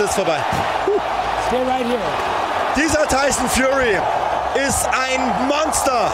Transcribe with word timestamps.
Es 0.00 0.06
ist 0.06 0.14
vorbei. 0.14 0.38
Stay 1.48 1.62
right 1.62 1.84
here. 1.84 1.98
Dieser 2.74 3.06
Tyson 3.06 3.46
Fury 3.50 3.98
ist 4.66 4.88
ein 4.88 5.46
Monster. 5.46 6.10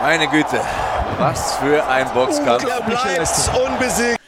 Meine 0.00 0.26
Güte, 0.26 0.62
was 1.18 1.56
für 1.56 1.86
ein 1.86 2.08
Boxkampf. 2.14 2.64
Er 2.64 2.80
bleibt 2.80 3.50
unbesiegt. 3.62 4.18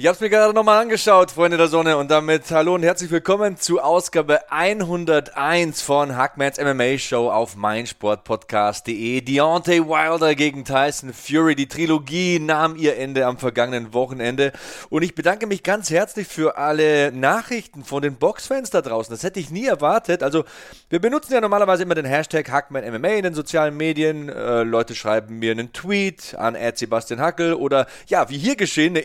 Ich 0.00 0.06
habe 0.06 0.14
es 0.14 0.20
mir 0.22 0.30
gerade 0.30 0.54
nochmal 0.54 0.80
angeschaut, 0.80 1.30
Freunde 1.30 1.58
der 1.58 1.68
Sonne, 1.68 1.98
und 1.98 2.10
damit 2.10 2.50
hallo 2.50 2.74
und 2.74 2.82
herzlich 2.82 3.10
willkommen 3.10 3.58
zu 3.58 3.82
Ausgabe 3.82 4.50
101 4.50 5.82
von 5.82 6.16
Hackmans 6.16 6.58
MMA 6.58 6.96
Show 6.96 7.30
auf 7.30 7.54
meinsportpodcast.de. 7.56 9.20
Deontay 9.20 9.86
Wilder 9.86 10.34
gegen 10.34 10.64
Tyson 10.64 11.12
Fury. 11.12 11.54
Die 11.54 11.68
Trilogie 11.68 12.38
nahm 12.38 12.76
ihr 12.76 12.96
Ende 12.96 13.26
am 13.26 13.36
vergangenen 13.36 13.92
Wochenende. 13.92 14.52
Und 14.88 15.02
ich 15.02 15.14
bedanke 15.14 15.46
mich 15.46 15.62
ganz 15.62 15.90
herzlich 15.90 16.26
für 16.26 16.56
alle 16.56 17.12
Nachrichten 17.12 17.84
von 17.84 18.00
den 18.00 18.14
Boxfans 18.14 18.70
da 18.70 18.80
draußen. 18.80 19.12
Das 19.12 19.22
hätte 19.22 19.38
ich 19.38 19.50
nie 19.50 19.66
erwartet. 19.66 20.22
Also, 20.22 20.46
wir 20.88 21.00
benutzen 21.00 21.34
ja 21.34 21.42
normalerweise 21.42 21.82
immer 21.82 21.94
den 21.94 22.06
Hashtag 22.06 22.50
HackmanMMA 22.50 23.08
in 23.08 23.24
den 23.24 23.34
sozialen 23.34 23.76
Medien. 23.76 24.30
Äh, 24.30 24.62
Leute 24.62 24.94
schreiben 24.94 25.40
mir 25.40 25.52
einen 25.52 25.74
Tweet 25.74 26.36
an 26.38 26.56
Sebastian 26.74 27.20
Hackel 27.20 27.52
oder 27.52 27.86
ja, 28.06 28.30
wie 28.30 28.38
hier 28.38 28.56
geschehen, 28.56 28.96
eine 28.96 29.00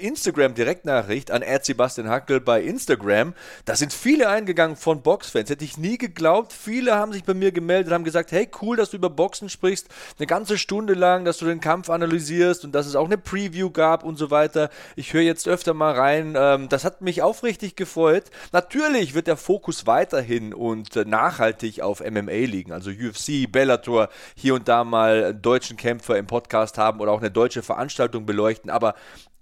Instagram-Direktnachricht 0.85 1.31
an 1.31 1.43
Sebastian 1.61 2.09
Hackel 2.09 2.39
bei 2.39 2.61
Instagram. 2.61 3.33
Da 3.65 3.75
sind 3.75 3.93
viele 3.93 4.29
eingegangen 4.29 4.75
von 4.75 5.01
Boxfans. 5.01 5.49
Hätte 5.49 5.65
ich 5.65 5.77
nie 5.77 5.97
geglaubt. 5.97 6.53
Viele 6.53 6.95
haben 6.95 7.11
sich 7.11 7.23
bei 7.23 7.33
mir 7.33 7.51
gemeldet, 7.51 7.93
haben 7.93 8.03
gesagt, 8.03 8.31
hey, 8.31 8.47
cool, 8.61 8.77
dass 8.77 8.91
du 8.91 8.97
über 8.97 9.09
Boxen 9.09 9.49
sprichst. 9.49 9.87
Eine 10.17 10.27
ganze 10.27 10.57
Stunde 10.57 10.93
lang, 10.93 11.25
dass 11.25 11.37
du 11.37 11.45
den 11.45 11.59
Kampf 11.59 11.89
analysierst 11.89 12.65
und 12.65 12.73
dass 12.73 12.85
es 12.85 12.95
auch 12.95 13.05
eine 13.05 13.17
Preview 13.17 13.71
gab 13.71 14.03
und 14.03 14.17
so 14.17 14.31
weiter. 14.31 14.69
Ich 14.95 15.13
höre 15.13 15.21
jetzt 15.21 15.47
öfter 15.47 15.73
mal 15.73 15.93
rein. 15.93 16.35
Ähm, 16.37 16.69
das 16.69 16.85
hat 16.85 17.01
mich 17.01 17.21
aufrichtig 17.21 17.75
gefreut. 17.75 18.25
Natürlich 18.51 19.13
wird 19.13 19.27
der 19.27 19.37
Fokus 19.37 19.87
weiterhin 19.87 20.53
und 20.53 20.95
äh, 20.95 21.05
nachhaltig 21.05 21.81
auf 21.81 22.01
MMA 22.01 22.45
liegen. 22.45 22.71
Also 22.71 22.91
UFC, 22.91 23.51
Bellator, 23.51 24.09
hier 24.35 24.53
und 24.55 24.67
da 24.67 24.83
mal 24.83 25.33
deutschen 25.33 25.77
Kämpfer 25.77 26.17
im 26.17 26.27
Podcast 26.27 26.77
haben 26.77 26.99
oder 26.99 27.11
auch 27.11 27.19
eine 27.19 27.31
deutsche 27.31 27.63
Veranstaltung 27.63 28.25
beleuchten. 28.25 28.69
Aber 28.69 28.95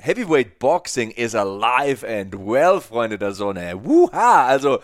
Heavyweight 0.03 0.59
Boxing 0.59 1.11
is 1.11 1.33
alive 1.33 2.03
and 2.03 2.45
well, 2.45 2.81
Freunde 2.81 3.17
der 3.17 3.31
Sonne. 3.31 3.85
Wuha! 3.85 4.45
Also, 4.47 4.79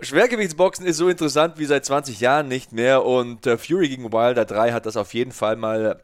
Schwergewichtsboxen 0.00 0.84
ist 0.84 0.96
so 0.96 1.08
interessant 1.08 1.60
wie 1.60 1.64
seit 1.64 1.84
20 1.84 2.18
Jahren 2.18 2.48
nicht 2.48 2.72
mehr 2.72 3.04
und 3.04 3.46
äh, 3.46 3.56
Fury 3.56 3.88
gegen 3.88 4.12
Wilder 4.12 4.44
3 4.44 4.72
hat 4.72 4.84
das 4.84 4.96
auf 4.96 5.14
jeden 5.14 5.30
Fall 5.30 5.54
mal 5.54 6.02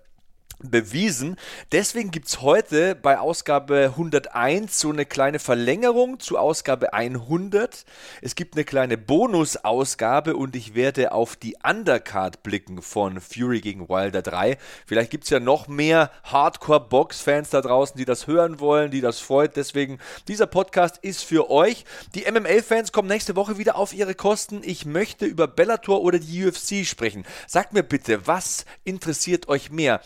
bewiesen. 0.62 1.36
Deswegen 1.72 2.10
gibt 2.10 2.28
es 2.28 2.40
heute 2.40 2.94
bei 2.94 3.18
Ausgabe 3.18 3.92
101 3.96 4.78
so 4.78 4.90
eine 4.90 5.06
kleine 5.06 5.38
Verlängerung 5.38 6.20
zu 6.20 6.38
Ausgabe 6.38 6.92
100. 6.92 7.84
Es 8.22 8.34
gibt 8.34 8.54
eine 8.54 8.64
kleine 8.64 8.96
Bonusausgabe 8.98 10.36
und 10.36 10.56
ich 10.56 10.74
werde 10.74 11.12
auf 11.12 11.36
die 11.36 11.56
Undercard 11.62 12.42
blicken 12.42 12.82
von 12.82 13.20
Fury 13.20 13.60
gegen 13.60 13.88
Wilder 13.88 14.22
3. 14.22 14.58
Vielleicht 14.86 15.10
gibt 15.10 15.24
es 15.24 15.30
ja 15.30 15.40
noch 15.40 15.68
mehr 15.68 16.10
Hardcore-Box-Fans 16.24 17.50
da 17.50 17.60
draußen, 17.60 17.96
die 17.96 18.04
das 18.04 18.26
hören 18.26 18.60
wollen, 18.60 18.90
die 18.90 19.00
das 19.00 19.20
freut. 19.20 19.56
Deswegen, 19.56 19.98
dieser 20.28 20.46
Podcast 20.46 20.98
ist 21.02 21.22
für 21.24 21.50
euch. 21.50 21.84
Die 22.14 22.30
MMA-Fans 22.30 22.92
kommen 22.92 23.08
nächste 23.08 23.36
Woche 23.36 23.58
wieder 23.58 23.76
auf 23.76 23.92
ihre 23.92 24.14
Kosten. 24.14 24.62
Ich 24.64 24.86
möchte 24.86 25.26
über 25.26 25.46
Bellator 25.46 26.02
oder 26.02 26.18
die 26.18 26.46
UFC 26.46 26.86
sprechen. 26.86 27.24
Sagt 27.46 27.72
mir 27.72 27.82
bitte, 27.82 28.26
was 28.26 28.64
interessiert 28.84 29.48
euch 29.48 29.70
mehr? 29.70 30.00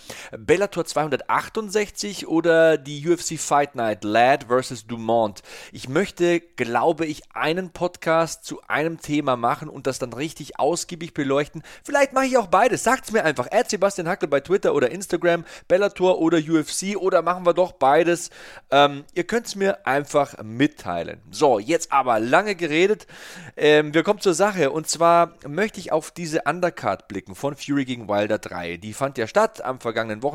Bellator 0.46 0.84
268 0.84 2.28
oder 2.28 2.78
die 2.78 3.08
UFC 3.08 3.38
Fight 3.38 3.74
Night 3.74 4.04
Lad 4.04 4.46
vs. 4.48 4.86
Dumont. 4.86 5.42
Ich 5.72 5.88
möchte, 5.88 6.40
glaube 6.40 7.06
ich, 7.06 7.22
einen 7.34 7.70
Podcast 7.70 8.44
zu 8.44 8.60
einem 8.68 9.00
Thema 9.00 9.36
machen 9.36 9.68
und 9.68 9.86
das 9.86 9.98
dann 9.98 10.12
richtig 10.12 10.58
ausgiebig 10.58 11.12
beleuchten. 11.12 11.62
Vielleicht 11.82 12.12
mache 12.12 12.26
ich 12.26 12.38
auch 12.38 12.46
beides. 12.46 12.84
Sagt's 12.84 13.10
mir 13.10 13.24
einfach. 13.24 13.50
Add 13.50 13.68
Sebastian 13.68 14.08
Hackel 14.08 14.28
bei 14.28 14.40
Twitter 14.40 14.74
oder 14.74 14.90
Instagram, 14.90 15.44
Bellator 15.66 16.18
oder 16.20 16.38
UFC 16.38 16.96
oder 16.96 17.22
machen 17.22 17.44
wir 17.44 17.54
doch 17.54 17.72
beides. 17.72 18.30
Ähm, 18.70 19.04
ihr 19.14 19.24
könnt 19.24 19.46
es 19.46 19.56
mir 19.56 19.86
einfach 19.86 20.42
mitteilen. 20.42 21.20
So, 21.30 21.58
jetzt 21.58 21.92
aber 21.92 22.20
lange 22.20 22.54
geredet. 22.54 23.06
Ähm, 23.56 23.92
wir 23.92 24.04
kommen 24.04 24.20
zur 24.20 24.34
Sache 24.34 24.70
und 24.70 24.88
zwar 24.88 25.34
möchte 25.46 25.80
ich 25.80 25.90
auf 25.90 26.10
diese 26.10 26.42
Undercard 26.42 27.08
blicken 27.08 27.34
von 27.34 27.56
Fury 27.56 27.84
gegen 27.84 28.08
Wilder 28.08 28.38
3. 28.38 28.76
Die 28.76 28.92
fand 28.92 29.18
ja 29.18 29.26
statt 29.26 29.64
am 29.64 29.80
vergangenen 29.80 30.22
Wochenende. 30.22 30.27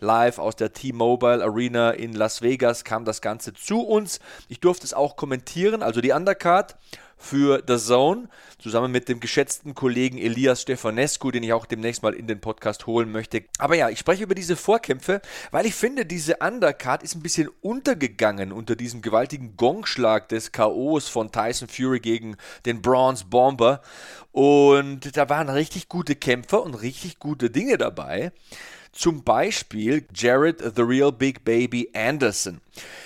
Live 0.00 0.38
aus 0.38 0.56
der 0.56 0.72
T-Mobile 0.72 1.42
Arena 1.42 1.90
in 1.90 2.12
Las 2.14 2.42
Vegas 2.42 2.84
kam 2.84 3.04
das 3.04 3.20
Ganze 3.20 3.52
zu 3.52 3.80
uns. 3.80 4.20
Ich 4.48 4.60
durfte 4.60 4.86
es 4.86 4.94
auch 4.94 5.16
kommentieren, 5.16 5.82
also 5.82 6.00
die 6.00 6.12
Undercard 6.12 6.76
für 7.22 7.62
The 7.66 7.78
Zone, 7.78 8.28
zusammen 8.58 8.90
mit 8.90 9.08
dem 9.08 9.20
geschätzten 9.20 9.74
Kollegen 9.74 10.18
Elias 10.18 10.62
Stefanescu, 10.62 11.30
den 11.30 11.44
ich 11.44 11.52
auch 11.52 11.66
demnächst 11.66 12.02
mal 12.02 12.14
in 12.14 12.26
den 12.26 12.40
Podcast 12.40 12.86
holen 12.86 13.12
möchte. 13.12 13.44
Aber 13.58 13.76
ja, 13.76 13.88
ich 13.88 14.00
spreche 14.00 14.24
über 14.24 14.34
diese 14.34 14.56
Vorkämpfe, 14.56 15.22
weil 15.52 15.64
ich 15.66 15.74
finde, 15.74 16.04
diese 16.04 16.36
Undercard 16.38 17.02
ist 17.02 17.14
ein 17.14 17.22
bisschen 17.22 17.48
untergegangen 17.60 18.52
unter 18.52 18.76
diesem 18.76 19.02
gewaltigen 19.02 19.56
Gongschlag 19.56 20.28
des 20.28 20.52
K.O.s 20.52 21.08
von 21.08 21.30
Tyson 21.30 21.68
Fury 21.68 22.00
gegen 22.00 22.36
den 22.66 22.82
Bronze 22.82 23.24
Bomber. 23.24 23.82
Und 24.32 25.16
da 25.16 25.28
waren 25.28 25.48
richtig 25.48 25.88
gute 25.88 26.16
Kämpfer 26.16 26.62
und 26.62 26.74
richtig 26.74 27.18
gute 27.18 27.50
Dinge 27.50 27.78
dabei. 27.78 28.32
Zum 28.92 29.24
Beispiel 29.24 30.04
Jared 30.14 30.60
The 30.76 30.82
Real 30.82 31.12
Big 31.12 31.44
Baby 31.44 31.90
Anderson. 31.94 32.60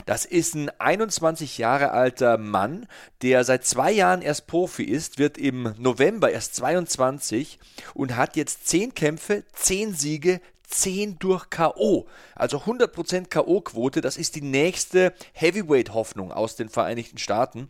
Das 0.04 0.24
ist 0.24 0.56
ein 0.56 0.68
21 0.80 1.58
Jahre 1.58 1.92
alter 1.92 2.38
Mann, 2.38 2.86
der 3.22 3.44
seit 3.44 3.64
zwei 3.64 3.92
Jahren 3.92 4.20
erst 4.20 4.48
Profi 4.48 4.82
ist, 4.82 5.18
wird 5.18 5.38
im 5.38 5.74
November 5.78 6.30
erst 6.30 6.56
22 6.56 7.60
und 7.94 8.16
hat 8.16 8.36
jetzt 8.36 8.66
10 8.66 8.94
Kämpfe, 8.94 9.44
10 9.52 9.94
Siege, 9.94 10.40
10 10.68 11.18
durch 11.20 11.50
K.O. 11.50 12.06
Also 12.34 12.58
100% 12.58 13.28
K.O.-Quote. 13.28 14.00
Das 14.00 14.16
ist 14.16 14.34
die 14.34 14.42
nächste 14.42 15.14
Heavyweight-Hoffnung 15.32 16.32
aus 16.32 16.56
den 16.56 16.68
Vereinigten 16.68 17.18
Staaten. 17.18 17.68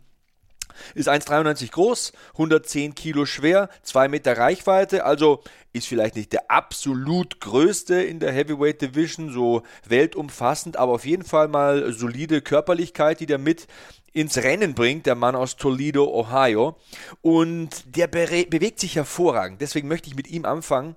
Ist 0.94 1.08
1,93 1.08 1.70
groß, 1.70 2.12
110 2.32 2.94
Kilo 2.94 3.26
schwer, 3.26 3.68
2 3.82 4.08
Meter 4.08 4.36
Reichweite, 4.36 5.04
also 5.04 5.42
ist 5.72 5.88
vielleicht 5.88 6.16
nicht 6.16 6.32
der 6.32 6.50
absolut 6.50 7.40
größte 7.40 8.02
in 8.02 8.18
der 8.18 8.32
Heavyweight 8.32 8.80
Division, 8.80 9.30
so 9.30 9.62
weltumfassend, 9.86 10.76
aber 10.76 10.92
auf 10.92 11.04
jeden 11.04 11.24
Fall 11.24 11.48
mal 11.48 11.92
solide 11.92 12.40
Körperlichkeit, 12.40 13.20
die 13.20 13.26
der 13.26 13.38
mit 13.38 13.66
ins 14.12 14.38
Rennen 14.38 14.74
bringt, 14.74 15.04
der 15.04 15.14
Mann 15.14 15.36
aus 15.36 15.56
Toledo, 15.56 16.04
Ohio. 16.04 16.76
Und 17.20 17.84
der 17.84 18.06
bewegt 18.06 18.80
sich 18.80 18.96
hervorragend. 18.96 19.60
Deswegen 19.60 19.88
möchte 19.88 20.08
ich 20.08 20.16
mit 20.16 20.28
ihm 20.28 20.46
anfangen. 20.46 20.96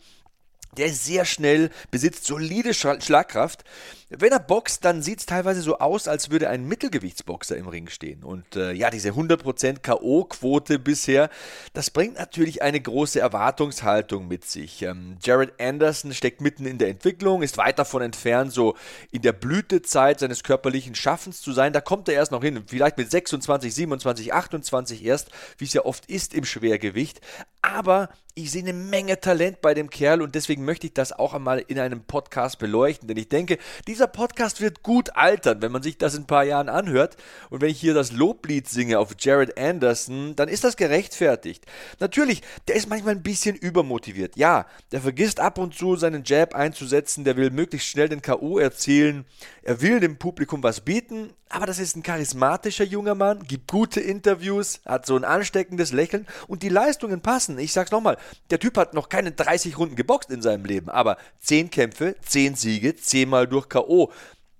Der 0.77 0.85
ist 0.85 1.05
sehr 1.05 1.25
schnell, 1.25 1.69
besitzt 1.91 2.25
solide 2.25 2.73
Schlagkraft. 2.73 3.65
Wenn 4.11 4.31
er 4.31 4.39
boxt, 4.39 4.83
dann 4.85 5.03
sieht 5.03 5.19
es 5.19 5.27
teilweise 5.27 5.61
so 5.61 5.77
aus, 5.77 6.07
als 6.07 6.31
würde 6.31 6.49
ein 6.49 6.67
Mittelgewichtsboxer 6.67 7.55
im 7.55 7.67
Ring 7.67 7.89
stehen. 7.89 8.23
Und 8.23 8.55
äh, 8.55 8.71
ja, 8.71 8.89
diese 8.89 9.11
100% 9.11 9.81
K.O.-Quote 9.81 10.79
bisher, 10.79 11.29
das 11.73 11.91
bringt 11.91 12.17
natürlich 12.17 12.63
eine 12.63 12.81
große 12.81 13.19
Erwartungshaltung 13.19 14.27
mit 14.27 14.45
sich. 14.45 14.81
Ähm, 14.81 15.17
Jared 15.21 15.61
Anderson 15.61 16.11
steckt 16.15 16.41
mitten 16.41 16.65
in 16.65 16.79
der 16.79 16.89
Entwicklung, 16.89 17.43
ist 17.43 17.59
weit 17.59 17.77
davon 17.77 18.01
entfernt, 18.01 18.51
so 18.51 18.75
in 19.11 19.21
der 19.21 19.33
Blütezeit 19.33 20.19
seines 20.19 20.41
körperlichen 20.41 20.95
Schaffens 20.95 21.41
zu 21.41 21.53
sein. 21.53 21.71
Da 21.71 21.79
kommt 21.79 22.09
er 22.09 22.15
erst 22.15 22.31
noch 22.31 22.41
hin, 22.41 22.63
vielleicht 22.65 22.97
mit 22.97 23.11
26, 23.11 23.75
27, 23.75 24.33
28 24.33 25.05
erst, 25.05 25.29
wie 25.59 25.65
es 25.65 25.73
ja 25.73 25.85
oft 25.85 26.07
ist 26.07 26.33
im 26.33 26.45
Schwergewicht. 26.45 27.21
Aber 27.61 28.09
ich 28.35 28.51
sehe 28.51 28.63
eine 28.63 28.73
Menge 28.73 29.19
Talent 29.19 29.61
bei 29.61 29.73
dem 29.73 29.89
Kerl 29.89 30.21
und 30.21 30.33
deswegen 30.33 30.63
möchte 30.63 30.87
ich 30.87 30.93
das 30.93 31.11
auch 31.11 31.33
einmal 31.33 31.59
in 31.67 31.77
einem 31.77 32.03
Podcast 32.03 32.57
beleuchten, 32.57 33.07
denn 33.07 33.17
ich 33.17 33.27
denke, 33.27 33.57
diese 33.85 33.98
dieser 33.99 34.07
Podcast 34.07 34.61
wird 34.61 34.81
gut 34.81 35.17
altern, 35.17 35.61
wenn 35.61 35.73
man 35.73 35.83
sich 35.83 35.97
das 35.97 36.15
in 36.15 36.21
ein 36.21 36.25
paar 36.25 36.45
Jahren 36.45 36.69
anhört. 36.69 37.17
Und 37.49 37.59
wenn 37.59 37.69
ich 37.69 37.81
hier 37.81 37.93
das 37.93 38.13
Loblied 38.13 38.69
singe 38.69 38.97
auf 38.97 39.13
Jared 39.19 39.59
Anderson, 39.59 40.37
dann 40.37 40.47
ist 40.47 40.63
das 40.63 40.77
gerechtfertigt. 40.77 41.65
Natürlich, 41.99 42.41
der 42.69 42.77
ist 42.77 42.87
manchmal 42.87 43.15
ein 43.15 43.23
bisschen 43.23 43.57
übermotiviert. 43.57 44.37
Ja, 44.37 44.67
der 44.93 45.01
vergisst 45.01 45.41
ab 45.41 45.57
und 45.57 45.75
zu 45.75 45.97
seinen 45.97 46.23
Jab 46.23 46.55
einzusetzen, 46.55 47.25
der 47.25 47.35
will 47.35 47.49
möglichst 47.49 47.89
schnell 47.89 48.07
den 48.07 48.21
K.O. 48.21 48.57
erzielen. 48.57 49.25
Er 49.63 49.81
will 49.81 49.99
dem 49.99 50.17
Publikum 50.17 50.63
was 50.63 50.79
bieten, 50.79 51.33
aber 51.51 51.65
das 51.65 51.79
ist 51.79 51.95
ein 51.95 52.03
charismatischer 52.03 52.83
junger 52.83 53.15
Mann, 53.15 53.43
gibt 53.43 53.71
gute 53.71 53.99
Interviews, 53.99 54.81
hat 54.85 55.07
so 55.07 55.15
ein 55.15 55.23
ansteckendes 55.23 55.91
Lächeln 55.91 56.27
und 56.47 56.61
die 56.61 56.69
Leistungen 56.69 57.21
passen. 57.21 57.57
Ich 57.57 57.73
sag's 57.73 57.89
nochmal, 57.89 58.17
der 58.51 58.59
Typ 58.59 58.77
hat 58.77 58.93
noch 58.93 59.09
keine 59.09 59.31
30 59.31 59.77
Runden 59.79 59.95
geboxt 59.95 60.29
in 60.29 60.43
seinem 60.43 60.63
Leben, 60.63 60.89
aber 60.89 61.17
10 61.39 61.71
Kämpfe, 61.71 62.15
10 62.23 62.53
Siege, 62.53 62.95
10 62.95 63.27
Mal 63.27 63.47
durch 63.47 63.67
K.O. 63.67 63.88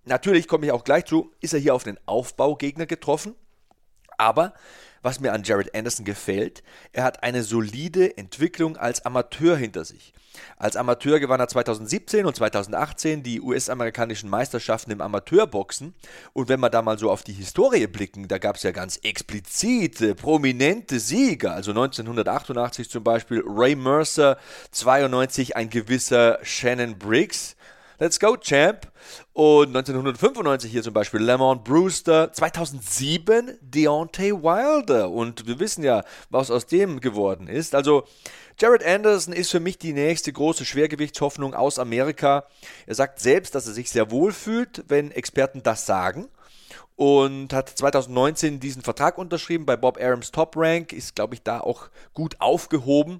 Natürlich 0.05 0.47
komme 0.47 0.65
ich 0.65 0.71
auch 0.71 0.83
gleich 0.83 1.05
zu, 1.05 1.31
ist 1.39 1.53
er 1.53 1.59
hier 1.59 1.75
auf 1.75 1.83
den 1.83 1.99
Aufbaugegner 2.05 2.85
getroffen, 2.85 3.35
aber 4.17 4.53
was 5.01 5.19
mir 5.19 5.31
an 5.31 5.43
Jared 5.43 5.73
Anderson 5.75 6.03
gefällt, 6.03 6.61
er 6.91 7.03
hat 7.03 7.23
eine 7.23 7.43
solide 7.43 8.17
Entwicklung 8.17 8.75
als 8.75 9.05
Amateur 9.05 9.55
hinter 9.55 9.85
sich. 9.85 10.13
Als 10.57 10.75
Amateur 10.75 11.19
gewann 11.19 11.39
er 11.39 11.47
2017 11.47 12.25
und 12.25 12.35
2018 12.35 13.23
die 13.23 13.41
US-amerikanischen 13.41 14.29
Meisterschaften 14.29 14.91
im 14.91 15.01
Amateurboxen. 15.01 15.93
Und 16.33 16.49
wenn 16.49 16.59
wir 16.59 16.69
da 16.69 16.81
mal 16.81 16.99
so 16.99 17.09
auf 17.09 17.23
die 17.23 17.33
Historie 17.33 17.87
blicken, 17.87 18.27
da 18.27 18.37
gab 18.37 18.57
es 18.57 18.63
ja 18.63 18.71
ganz 18.71 18.97
explizite, 18.97 20.15
prominente 20.15 20.99
Sieger. 20.99 21.53
Also 21.53 21.71
1988 21.71 22.89
zum 22.89 23.03
Beispiel 23.03 23.43
Ray 23.45 23.75
Mercer, 23.75 24.37
92 24.71 25.55
ein 25.55 25.69
gewisser 25.69 26.39
Shannon 26.43 26.97
Briggs. 26.97 27.55
Let's 28.01 28.17
go, 28.17 28.37
Champ. 28.37 28.89
Und 29.33 29.75
1995 29.75 30.71
hier 30.71 30.83
zum 30.83 30.93
Beispiel 30.93 31.19
Lemon 31.19 31.65
Brewster. 31.65 32.31
2007 32.31 33.57
Deontay 33.59 34.31
Wilder. 34.31 35.09
Und 35.09 35.45
wir 35.47 35.59
wissen 35.59 35.83
ja, 35.83 36.05
was 36.29 36.49
aus 36.49 36.65
dem 36.65 37.01
geworden 37.01 37.47
ist. 37.47 37.75
Also 37.75 38.05
Jared 38.57 38.85
Anderson 38.85 39.33
ist 39.33 39.51
für 39.51 39.59
mich 39.59 39.79
die 39.79 39.91
nächste 39.91 40.31
große 40.31 40.63
Schwergewichtshoffnung 40.63 41.53
aus 41.53 41.77
Amerika. 41.77 42.45
Er 42.85 42.95
sagt 42.95 43.19
selbst, 43.19 43.53
dass 43.53 43.67
er 43.67 43.73
sich 43.73 43.89
sehr 43.89 44.11
wohl 44.11 44.31
fühlt, 44.31 44.85
wenn 44.87 45.11
Experten 45.11 45.61
das 45.61 45.85
sagen 45.85 46.29
und 46.95 47.51
hat 47.53 47.69
2019 47.69 48.61
diesen 48.61 48.81
Vertrag 48.81 49.17
unterschrieben 49.17 49.65
bei 49.65 49.77
Bob 49.77 49.97
Arams 50.01 50.31
Top 50.31 50.55
Rank, 50.57 50.91
ist 50.91 51.15
glaube 51.15 51.33
ich 51.33 51.41
da 51.43 51.61
auch 51.61 51.89
gut 52.13 52.35
aufgehoben. 52.39 53.19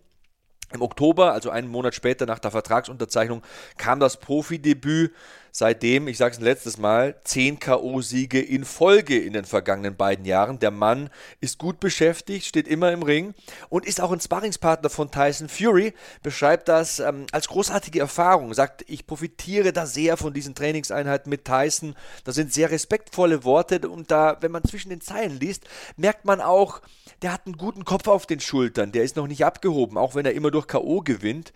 Im 0.72 0.82
Oktober, 0.82 1.34
also 1.34 1.50
einen 1.50 1.68
Monat 1.68 1.96
später 1.96 2.26
nach 2.26 2.40
der 2.40 2.52
Vertragsunterzeichnung, 2.52 3.42
kam 3.78 4.00
das 4.00 4.18
Profidebüt. 4.18 5.14
Seitdem, 5.52 6.08
ich 6.08 6.18
sage 6.18 6.34
es 6.34 6.40
ein 6.40 6.44
letztes 6.44 6.78
Mal, 6.78 7.16
10 7.24 7.60
K.O.-Siege 7.60 8.40
in 8.40 8.66
Folge 8.66 9.20
in 9.20 9.34
den 9.34 9.46
vergangenen 9.46 9.96
beiden 9.96 10.26
Jahren. 10.26 10.60
Der 10.60 10.72
Mann 10.72 11.10
ist 11.42 11.58
gut 11.58 11.80
beschäftigt, 11.80 12.46
steht 12.46 12.68
immer 12.68 12.92
im 12.92 13.04
Ring 13.04 13.34
und 13.70 13.86
ist 13.86 14.02
auch 14.02 14.12
ein 14.12 14.20
Sparringspartner 14.20 14.90
von 14.90 15.12
Tyson 15.12 15.50
Fury. 15.50 15.94
Beschreibt 16.24 16.68
das 16.68 17.00
ähm, 17.00 17.26
als 17.32 17.48
großartige 17.48 18.00
Erfahrung. 18.00 18.54
Sagt, 18.54 18.84
ich 18.88 19.08
profitiere 19.08 19.74
da 19.74 19.86
sehr 19.86 20.18
von 20.18 20.34
diesen 20.34 20.56
Trainingseinheiten 20.56 21.30
mit 21.30 21.46
Tyson. 21.46 21.96
Das 22.24 22.36
sind 22.36 22.54
sehr 22.54 22.72
respektvolle 22.72 23.44
Worte 23.44 23.88
und 23.90 24.12
da, 24.12 24.38
wenn 24.42 24.52
man 24.52 24.64
zwischen 24.64 24.90
den 24.90 25.02
Zeilen 25.02 25.40
liest, 25.40 25.66
merkt 25.98 26.26
man 26.26 26.42
auch, 26.42 26.82
der 27.22 27.34
hat 27.34 27.46
einen 27.46 27.58
guten 27.58 27.86
Kopf 27.86 28.08
auf 28.08 28.26
den 28.26 28.40
Schultern. 28.40 28.92
Der 28.92 29.04
ist 29.04 29.16
noch 29.16 29.28
nicht 29.28 29.44
abgehoben, 29.44 29.98
auch 29.98 30.16
wenn 30.16 30.26
er 30.26 30.34
immer 30.34 30.52
durch 30.52 30.68
K.O. 30.68 31.02
gewinnt. 31.02 31.54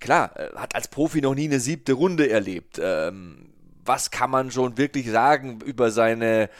Klar, 0.00 0.38
äh, 0.38 0.54
hat 0.56 0.74
als 0.74 0.88
Profi 0.88 1.20
noch 1.20 1.34
nie 1.34 1.46
eine 1.46 1.60
siebte 1.60 1.94
Runde 1.94 2.28
erlebt. 2.28 2.78
Ähm, 2.82 3.52
was 3.84 4.10
kann 4.10 4.30
man 4.30 4.50
schon 4.50 4.78
wirklich 4.78 5.10
sagen 5.10 5.60
über 5.64 5.90
seine 5.90 6.50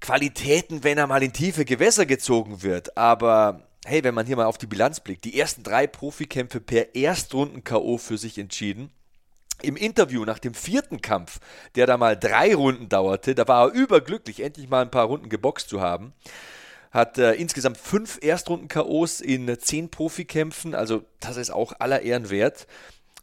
Qualitäten, 0.00 0.84
wenn 0.84 0.98
er 0.98 1.06
mal 1.06 1.22
in 1.22 1.32
tiefe 1.32 1.64
Gewässer 1.64 2.06
gezogen 2.06 2.62
wird? 2.62 2.96
Aber 2.96 3.62
hey, 3.84 4.04
wenn 4.04 4.14
man 4.14 4.26
hier 4.26 4.36
mal 4.36 4.46
auf 4.46 4.58
die 4.58 4.66
Bilanz 4.66 5.00
blickt, 5.00 5.24
die 5.24 5.38
ersten 5.38 5.62
drei 5.62 5.86
Profikämpfe 5.86 6.60
per 6.60 6.94
Erstrunden-K.O. 6.94 7.98
für 7.98 8.18
sich 8.18 8.38
entschieden. 8.38 8.90
Im 9.60 9.76
Interview 9.76 10.24
nach 10.24 10.38
dem 10.38 10.54
vierten 10.54 11.02
Kampf, 11.02 11.40
der 11.74 11.86
da 11.86 11.96
mal 11.96 12.16
drei 12.16 12.54
Runden 12.54 12.88
dauerte, 12.88 13.34
da 13.34 13.48
war 13.48 13.66
er 13.66 13.72
überglücklich, 13.74 14.40
endlich 14.40 14.68
mal 14.68 14.82
ein 14.82 14.90
paar 14.90 15.06
Runden 15.06 15.28
geboxt 15.28 15.68
zu 15.68 15.80
haben 15.80 16.12
hat 16.90 17.18
äh, 17.18 17.34
insgesamt 17.34 17.76
fünf 17.76 18.18
Erstrunden-KOs 18.22 19.20
in 19.20 19.58
zehn 19.58 19.90
Profikämpfen, 19.90 20.74
also 20.74 21.04
das 21.20 21.36
ist 21.36 21.50
auch 21.50 21.72
aller 21.78 22.02
Ehren 22.02 22.30
wert. 22.30 22.66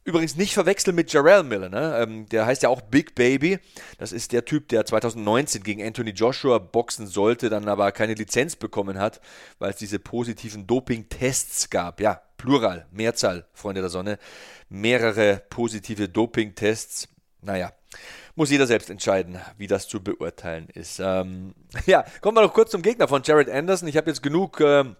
Übrigens 0.07 0.35
nicht 0.35 0.53
verwechseln 0.53 0.95
mit 0.95 1.11
Jarrell 1.11 1.41
Miller, 1.41 1.67
ne? 1.67 1.97
Ähm, 1.99 2.29
der 2.29 2.45
heißt 2.45 2.61
ja 2.61 2.69
auch 2.69 2.81
Big 2.81 3.15
Baby. 3.15 3.57
Das 3.97 4.11
ist 4.11 4.33
der 4.33 4.45
Typ, 4.45 4.67
der 4.67 4.85
2019 4.85 5.63
gegen 5.63 5.81
Anthony 5.83 6.11
Joshua 6.11 6.59
boxen 6.59 7.07
sollte, 7.07 7.49
dann 7.49 7.67
aber 7.67 7.91
keine 7.91 8.13
Lizenz 8.13 8.55
bekommen 8.55 8.99
hat, 8.99 9.19
weil 9.57 9.71
es 9.71 9.77
diese 9.77 9.97
positiven 9.97 10.67
Doping-Tests 10.67 11.71
gab. 11.71 11.99
Ja, 12.01 12.21
Plural, 12.37 12.85
Mehrzahl, 12.91 13.47
Freunde 13.53 13.81
der 13.81 13.89
Sonne. 13.89 14.19
Mehrere 14.69 15.41
positive 15.49 16.07
Doping-Tests. 16.07 17.07
Naja, 17.41 17.73
muss 18.35 18.49
jeder 18.49 18.67
selbst 18.67 18.89
entscheiden, 18.89 19.39
wie 19.57 19.67
das 19.67 19.87
zu 19.87 20.03
beurteilen 20.03 20.67
ist. 20.73 20.99
Ähm, 20.99 21.53
ja, 21.85 22.05
kommen 22.21 22.37
wir 22.37 22.41
noch 22.41 22.53
kurz 22.53 22.71
zum 22.71 22.81
Gegner 22.81 23.07
von 23.07 23.21
Jared 23.23 23.49
Anderson. 23.49 23.87
Ich 23.87 23.97
habe 23.97 24.09
jetzt 24.09 24.23
genug. 24.23 24.59
Ähm, 24.61 24.95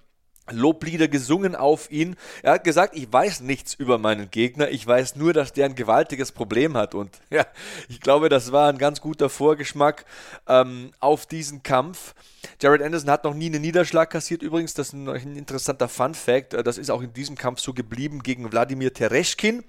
Loblieder 0.51 1.07
gesungen 1.07 1.56
auf 1.56 1.89
ihn. 1.89 2.15
Er 2.44 2.53
hat 2.53 2.63
gesagt, 2.63 2.95
ich 2.95 3.12
weiß 3.12 3.42
nichts 3.42 3.74
über 3.74 3.97
meinen 3.97 4.30
Gegner, 4.30 4.69
ich 4.69 4.86
weiß 4.86 5.15
nur, 5.15 5.33
dass 5.33 5.53
der 5.53 5.65
ein 5.65 5.74
gewaltiges 5.74 6.31
Problem 6.31 6.77
hat. 6.77 6.94
Und 6.94 7.19
ja, 7.31 7.45
ich 7.89 8.00
glaube, 8.00 8.30
das 8.30 8.51
war 8.51 8.69
ein 8.69 8.77
ganz 8.77 9.01
guter 9.01 9.30
Vorgeschmack 9.30 10.06
ähm, 10.48 10.91
auf 11.00 11.25
diesen 11.25 11.63
Kampf. 11.63 12.13
Jared 12.62 12.83
Anderson 12.83 13.09
hat 13.09 13.24
noch 13.24 13.33
nie 13.33 13.48
einen 13.48 13.62
Niederschlag 13.62 14.12
kassiert. 14.12 14.44
Übrigens, 14.44 14.75
das 14.75 14.89
ist 14.89 14.94
ein, 14.94 15.09
ein 15.09 15.36
interessanter 15.36 15.89
Fun 15.89 16.13
Fact. 16.13 16.53
Das 16.53 16.77
ist 16.77 16.91
auch 16.91 17.01
in 17.01 17.12
diesem 17.12 17.36
Kampf 17.36 17.59
so 17.59 17.74
geblieben 17.74 18.21
gegen 18.21 18.51
Wladimir 18.51 18.94
Tereschkin. 18.94 19.63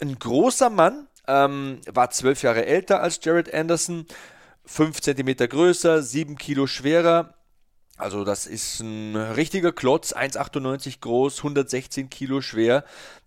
Ein 0.00 0.16
großer 0.16 0.70
Mann, 0.70 1.08
ähm, 1.26 1.80
war 1.86 2.10
zwölf 2.10 2.42
Jahre 2.42 2.66
älter 2.66 3.00
als 3.00 3.20
Jared 3.22 3.52
Anderson, 3.52 4.06
fünf 4.64 5.00
Zentimeter 5.00 5.48
größer, 5.48 6.02
sieben 6.02 6.36
Kilo 6.36 6.66
schwerer. 6.66 7.34
Also 7.96 8.24
das 8.24 8.46
ist 8.46 8.80
ein 8.80 9.16
richtiger 9.16 9.72
Klotz, 9.72 10.12
1,98 10.12 11.00
groß, 11.00 11.38
116 11.38 12.10
Kilo 12.10 12.40
schwer 12.40 12.84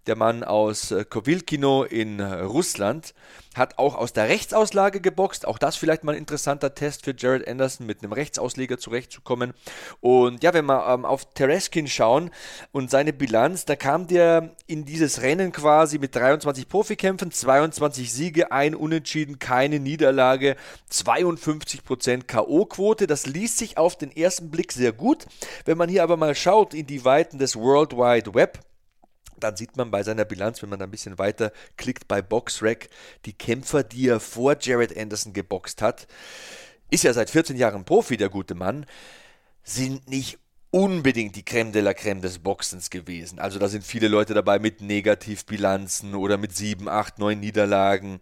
der 0.07 0.15
Mann 0.15 0.43
aus 0.43 0.91
äh, 0.91 1.05
Kovilkino 1.05 1.83
in 1.83 2.19
äh, 2.19 2.41
Russland, 2.41 3.13
hat 3.55 3.77
auch 3.77 3.95
aus 3.95 4.13
der 4.13 4.27
Rechtsauslage 4.27 5.01
geboxt. 5.01 5.47
Auch 5.47 5.57
das 5.57 5.75
vielleicht 5.75 6.03
mal 6.03 6.11
ein 6.13 6.17
interessanter 6.17 6.75
Test 6.75 7.05
für 7.05 7.15
Jared 7.17 7.47
Anderson, 7.47 7.85
mit 7.87 8.03
einem 8.03 8.11
Rechtsausleger 8.11 8.77
zurechtzukommen. 8.77 9.53
Und 10.01 10.43
ja, 10.43 10.53
wenn 10.53 10.65
wir 10.65 10.87
ähm, 10.87 11.05
auf 11.05 11.33
Tereskin 11.33 11.87
schauen 11.87 12.31
und 12.71 12.91
seine 12.91 13.13
Bilanz, 13.13 13.65
da 13.65 13.75
kam 13.75 14.07
der 14.07 14.55
in 14.67 14.85
dieses 14.85 15.21
Rennen 15.21 15.51
quasi 15.51 15.97
mit 15.97 16.15
23 16.15 16.67
Profikämpfen, 16.67 17.31
22 17.31 18.11
Siege, 18.11 18.51
ein 18.51 18.75
Unentschieden, 18.75 19.39
keine 19.39 19.79
Niederlage, 19.79 20.55
52% 20.91 22.23
K.O.-Quote. 22.23 23.07
Das 23.07 23.25
liest 23.25 23.57
sich 23.57 23.77
auf 23.77 23.97
den 23.97 24.15
ersten 24.15 24.51
Blick 24.51 24.71
sehr 24.73 24.91
gut. 24.91 25.25
Wenn 25.63 25.77
man 25.77 25.89
hier 25.89 26.03
aber 26.03 26.17
mal 26.17 26.35
schaut 26.35 26.73
in 26.73 26.87
die 26.87 27.05
Weiten 27.05 27.37
des 27.37 27.55
World 27.55 27.93
Wide 27.93 28.33
Web, 28.33 28.59
dann 29.39 29.55
sieht 29.55 29.77
man 29.77 29.91
bei 29.91 30.03
seiner 30.03 30.25
Bilanz, 30.25 30.61
wenn 30.61 30.69
man 30.69 30.81
ein 30.81 30.91
bisschen 30.91 31.17
weiter 31.17 31.51
klickt 31.77 32.07
bei 32.07 32.21
BoxRec, 32.21 32.89
die 33.25 33.33
Kämpfer, 33.33 33.83
die 33.83 34.07
er 34.07 34.19
vor 34.19 34.55
Jared 34.59 34.97
Anderson 34.97 35.33
geboxt 35.33 35.81
hat, 35.81 36.07
ist 36.89 37.03
ja 37.03 37.13
seit 37.13 37.29
14 37.29 37.57
Jahren 37.57 37.85
Profi, 37.85 38.17
der 38.17 38.29
gute 38.29 38.55
Mann, 38.55 38.85
sind 39.63 40.07
nicht 40.07 40.37
unbedingt 40.71 41.35
die 41.35 41.45
Creme 41.45 41.71
de 41.71 41.81
la 41.81 41.93
Creme 41.93 42.21
des 42.21 42.39
Boxens 42.39 42.89
gewesen. 42.89 43.39
Also 43.39 43.59
da 43.59 43.67
sind 43.67 43.83
viele 43.83 44.07
Leute 44.07 44.33
dabei 44.33 44.59
mit 44.59 44.81
Negativbilanzen 44.81 46.15
oder 46.15 46.37
mit 46.37 46.55
7, 46.55 46.89
8, 46.89 47.17
9 47.17 47.39
Niederlagen. 47.39 48.19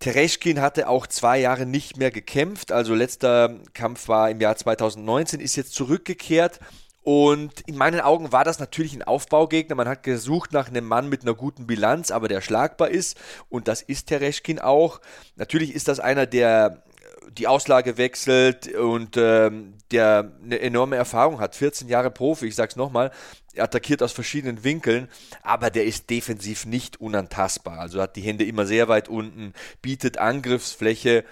Tereschkin 0.00 0.60
hatte 0.60 0.88
auch 0.88 1.06
zwei 1.06 1.38
Jahre 1.38 1.64
nicht 1.64 1.96
mehr 1.96 2.10
gekämpft, 2.10 2.72
also 2.72 2.94
letzter 2.94 3.60
Kampf 3.72 4.08
war 4.08 4.28
im 4.28 4.40
Jahr 4.40 4.56
2019, 4.56 5.40
ist 5.40 5.56
jetzt 5.56 5.72
zurückgekehrt 5.72 6.60
und 7.04 7.60
in 7.66 7.76
meinen 7.76 8.00
Augen 8.00 8.32
war 8.32 8.44
das 8.44 8.58
natürlich 8.58 8.94
ein 8.94 9.02
Aufbaugegner. 9.02 9.76
Man 9.76 9.88
hat 9.88 10.02
gesucht 10.02 10.52
nach 10.52 10.68
einem 10.68 10.86
Mann 10.86 11.10
mit 11.10 11.20
einer 11.20 11.34
guten 11.34 11.66
Bilanz, 11.66 12.10
aber 12.10 12.28
der 12.28 12.40
schlagbar 12.40 12.88
ist. 12.88 13.18
Und 13.50 13.68
das 13.68 13.82
ist 13.82 14.06
Tereschkin 14.06 14.58
auch. 14.58 15.02
Natürlich 15.36 15.74
ist 15.74 15.88
das 15.88 16.00
einer, 16.00 16.24
der 16.24 16.82
die 17.30 17.46
Auslage 17.46 17.98
wechselt 17.98 18.74
und 18.74 19.18
ähm, 19.18 19.74
der 19.90 20.32
eine 20.42 20.60
enorme 20.60 20.96
Erfahrung 20.96 21.40
hat. 21.40 21.54
14 21.54 21.88
Jahre 21.88 22.10
Profi, 22.10 22.46
ich 22.46 22.54
sag's 22.54 22.76
nochmal, 22.76 23.10
attackiert 23.56 24.02
aus 24.02 24.12
verschiedenen 24.12 24.64
Winkeln, 24.64 25.08
aber 25.42 25.68
der 25.68 25.84
ist 25.84 26.08
defensiv 26.08 26.64
nicht 26.64 27.00
unantastbar. 27.02 27.80
Also 27.80 28.00
hat 28.00 28.16
die 28.16 28.22
Hände 28.22 28.44
immer 28.44 28.64
sehr 28.64 28.88
weit 28.88 29.10
unten, 29.10 29.52
bietet 29.82 30.16
Angriffsfläche, 30.16 31.24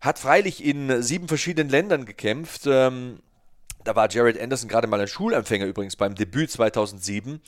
hat 0.00 0.20
freilich 0.20 0.64
in 0.64 1.02
sieben 1.02 1.26
verschiedenen 1.26 1.68
Ländern 1.68 2.04
gekämpft. 2.04 2.62
Ähm, 2.66 3.18
Da 3.84 3.96
war 3.96 4.10
Jared 4.10 4.40
Anderson 4.40 4.68
gerade 4.68 4.86
mal 4.86 5.00
ein 5.00 5.08
Schulempfänger 5.08 5.66
übrigens 5.66 5.96
beim 5.96 6.14
Debüt 6.14 6.50
2007. 6.50 7.40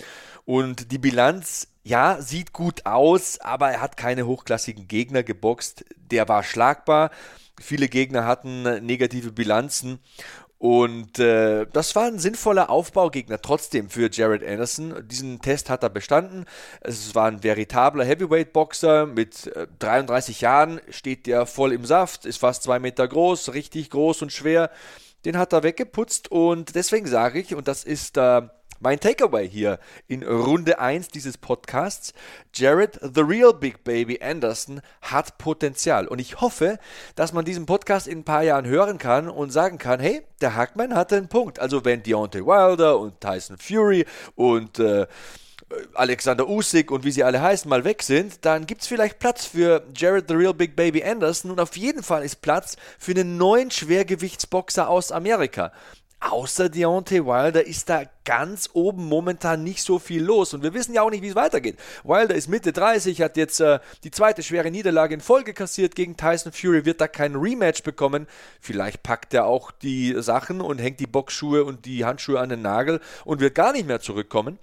Und 0.44 0.90
die 0.92 0.98
Bilanz, 0.98 1.68
ja, 1.82 2.20
sieht 2.20 2.52
gut 2.52 2.86
aus, 2.86 3.40
aber 3.40 3.70
er 3.70 3.80
hat 3.80 3.96
keine 3.96 4.26
hochklassigen 4.26 4.88
Gegner 4.88 5.22
geboxt. 5.22 5.84
Der 5.96 6.28
war 6.28 6.42
schlagbar. 6.42 7.10
Viele 7.60 7.88
Gegner 7.88 8.26
hatten 8.26 8.62
negative 8.84 9.32
Bilanzen. 9.32 9.98
Und 10.62 11.18
äh, 11.18 11.66
das 11.72 11.96
war 11.96 12.04
ein 12.04 12.20
sinnvoller 12.20 12.70
Aufbaugegner 12.70 13.42
trotzdem 13.42 13.90
für 13.90 14.08
Jared 14.08 14.44
Anderson. 14.44 15.08
Diesen 15.08 15.40
Test 15.40 15.68
hat 15.68 15.82
er 15.82 15.90
bestanden. 15.90 16.44
Es 16.82 17.16
war 17.16 17.26
ein 17.26 17.42
veritabler 17.42 18.04
Heavyweight-Boxer 18.04 19.06
mit 19.06 19.48
äh, 19.48 19.66
33 19.80 20.40
Jahren, 20.40 20.80
steht 20.88 21.26
der 21.26 21.46
voll 21.46 21.72
im 21.72 21.84
Saft, 21.84 22.26
ist 22.26 22.38
fast 22.38 22.62
zwei 22.62 22.78
Meter 22.78 23.08
groß, 23.08 23.54
richtig 23.54 23.90
groß 23.90 24.22
und 24.22 24.30
schwer. 24.30 24.70
Den 25.24 25.38
hat 25.38 25.52
er 25.52 25.62
weggeputzt 25.62 26.30
und 26.30 26.74
deswegen 26.74 27.06
sage 27.06 27.38
ich, 27.40 27.54
und 27.54 27.68
das 27.68 27.84
ist 27.84 28.16
äh, 28.16 28.42
mein 28.82 28.98
Takeaway 28.98 29.48
hier 29.48 29.78
in 30.08 30.24
Runde 30.24 30.80
1 30.80 31.08
dieses 31.08 31.38
Podcasts. 31.38 32.12
Jared, 32.52 32.98
the 33.00 33.20
real 33.20 33.54
Big 33.54 33.84
Baby 33.84 34.18
Anderson, 34.20 34.80
hat 35.00 35.38
Potenzial. 35.38 36.08
Und 36.08 36.18
ich 36.18 36.40
hoffe, 36.40 36.78
dass 37.14 37.32
man 37.32 37.44
diesen 37.44 37.64
Podcast 37.64 38.08
in 38.08 38.18
ein 38.18 38.24
paar 38.24 38.42
Jahren 38.42 38.66
hören 38.66 38.98
kann 38.98 39.28
und 39.28 39.50
sagen 39.50 39.78
kann, 39.78 40.00
hey, 40.00 40.22
der 40.40 40.56
Hackman 40.56 40.96
hatte 40.96 41.16
einen 41.16 41.28
Punkt. 41.28 41.60
Also 41.60 41.84
wenn 41.84 42.02
Deontay 42.02 42.44
Wilder 42.44 42.98
und 42.98 43.20
Tyson 43.20 43.56
Fury 43.56 44.04
und 44.34 44.80
äh, 44.80 45.06
Alexander 45.94 46.48
Usyk 46.48 46.90
und 46.90 47.04
wie 47.04 47.10
sie 47.10 47.24
alle 47.24 47.40
heißen 47.40 47.68
mal 47.68 47.84
weg 47.84 48.02
sind, 48.02 48.44
dann 48.44 48.66
gibt 48.66 48.82
es 48.82 48.88
vielleicht 48.88 49.18
Platz 49.18 49.46
für 49.46 49.84
Jared 49.94 50.26
the 50.28 50.34
Real 50.34 50.54
Big 50.54 50.76
Baby 50.76 51.02
Anderson 51.04 51.50
und 51.50 51.60
auf 51.60 51.76
jeden 51.76 52.02
Fall 52.02 52.24
ist 52.24 52.42
Platz 52.42 52.76
für 52.98 53.12
einen 53.12 53.36
neuen 53.36 53.70
Schwergewichtsboxer 53.70 54.88
aus 54.88 55.12
Amerika 55.12 55.72
außer 56.22 56.68
Deontay 56.68 57.24
Wilder 57.24 57.66
ist 57.66 57.88
da 57.88 58.04
ganz 58.24 58.70
oben 58.72 59.06
momentan 59.06 59.64
nicht 59.64 59.82
so 59.82 59.98
viel 59.98 60.22
los. 60.22 60.54
Und 60.54 60.62
wir 60.62 60.74
wissen 60.74 60.94
ja 60.94 61.02
auch 61.02 61.10
nicht, 61.10 61.22
wie 61.22 61.28
es 61.28 61.34
weitergeht. 61.34 61.78
Wilder 62.04 62.34
ist 62.34 62.48
Mitte 62.48 62.72
30, 62.72 63.20
hat 63.22 63.36
jetzt 63.36 63.60
äh, 63.60 63.80
die 64.04 64.10
zweite 64.10 64.42
schwere 64.42 64.70
Niederlage 64.70 65.14
in 65.14 65.20
Folge 65.20 65.52
kassiert 65.52 65.94
gegen 65.94 66.16
Tyson 66.16 66.52
Fury, 66.52 66.84
wird 66.84 67.00
da 67.00 67.08
kein 67.08 67.34
Rematch 67.34 67.82
bekommen. 67.82 68.26
Vielleicht 68.60 69.02
packt 69.02 69.34
er 69.34 69.46
auch 69.46 69.70
die 69.70 70.14
Sachen 70.18 70.60
und 70.60 70.78
hängt 70.78 71.00
die 71.00 71.06
Boxschuhe 71.06 71.64
und 71.64 71.84
die 71.84 72.04
Handschuhe 72.04 72.38
an 72.38 72.50
den 72.50 72.62
Nagel 72.62 73.00
und 73.24 73.40
wird 73.40 73.54
gar 73.54 73.72
nicht 73.72 73.86
mehr 73.86 74.00
zurückkommen. 74.00 74.58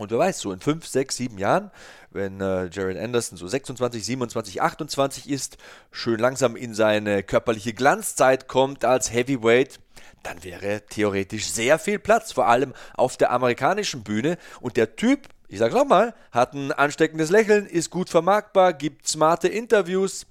Und 0.00 0.10
wer 0.10 0.18
weiß, 0.18 0.38
so 0.40 0.50
in 0.50 0.60
5, 0.60 0.86
6, 0.86 1.14
7 1.14 1.36
Jahren, 1.36 1.70
wenn 2.10 2.40
äh, 2.40 2.70
Jared 2.72 2.96
Anderson 2.96 3.36
so 3.36 3.46
26, 3.46 4.02
27, 4.02 4.62
28 4.62 5.28
ist, 5.28 5.58
schön 5.90 6.18
langsam 6.18 6.56
in 6.56 6.72
seine 6.72 7.22
körperliche 7.22 7.74
Glanzzeit 7.74 8.48
kommt 8.48 8.86
als 8.86 9.12
Heavyweight, 9.12 9.78
dann 10.22 10.42
wäre 10.42 10.80
theoretisch 10.88 11.50
sehr 11.50 11.78
viel 11.78 11.98
Platz, 11.98 12.32
vor 12.32 12.46
allem 12.46 12.72
auf 12.94 13.18
der 13.18 13.30
amerikanischen 13.30 14.02
Bühne. 14.02 14.38
Und 14.62 14.78
der 14.78 14.96
Typ, 14.96 15.28
ich 15.48 15.58
sag's 15.58 15.74
nochmal, 15.74 16.14
hat 16.32 16.54
ein 16.54 16.72
ansteckendes 16.72 17.28
Lächeln, 17.28 17.66
ist 17.66 17.90
gut 17.90 18.08
vermarktbar, 18.08 18.72
gibt 18.72 19.06
smarte 19.06 19.48
Interviews. 19.48 20.24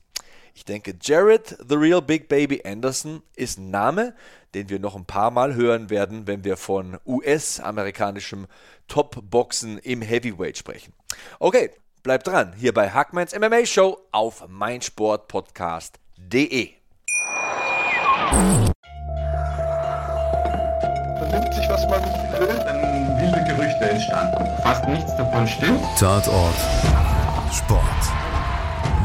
Ich 0.59 0.65
denke, 0.65 0.93
Jared, 1.01 1.57
The 1.69 1.75
Real 1.75 2.01
Big 2.01 2.27
Baby 2.27 2.61
Anderson, 2.65 3.21
ist 3.37 3.57
ein 3.57 3.71
Name, 3.71 4.13
den 4.53 4.67
wir 4.67 4.77
noch 4.77 4.97
ein 4.97 5.05
paar 5.05 5.31
Mal 5.31 5.55
hören 5.55 5.89
werden, 5.89 6.27
wenn 6.27 6.43
wir 6.43 6.57
von 6.57 6.97
US-amerikanischem 7.05 8.45
Top-Boxen 8.89 9.77
im 9.77 10.01
Heavyweight 10.01 10.57
sprechen. 10.57 10.91
Okay, 11.39 11.71
bleibt 12.03 12.27
dran, 12.27 12.51
hier 12.57 12.73
bei 12.73 12.89
Hackmans 12.89 13.33
MMA 13.39 13.65
Show 13.65 13.99
auf 14.11 14.49
meinsportpodcast.de. 14.49 16.71
nimmt 21.31 21.53
sich, 21.53 21.69
was 21.69 21.87
man 21.87 22.03
will. 22.37 22.59
Dann 22.65 23.17
wilde 23.17 23.45
Gerüchte 23.45 23.91
entstanden. 23.91 24.45
Fast 24.61 24.85
nichts 24.89 25.15
davon 25.15 25.47
stimmt. 25.47 25.79
Tatort 25.97 26.57
Sport. 27.53 28.08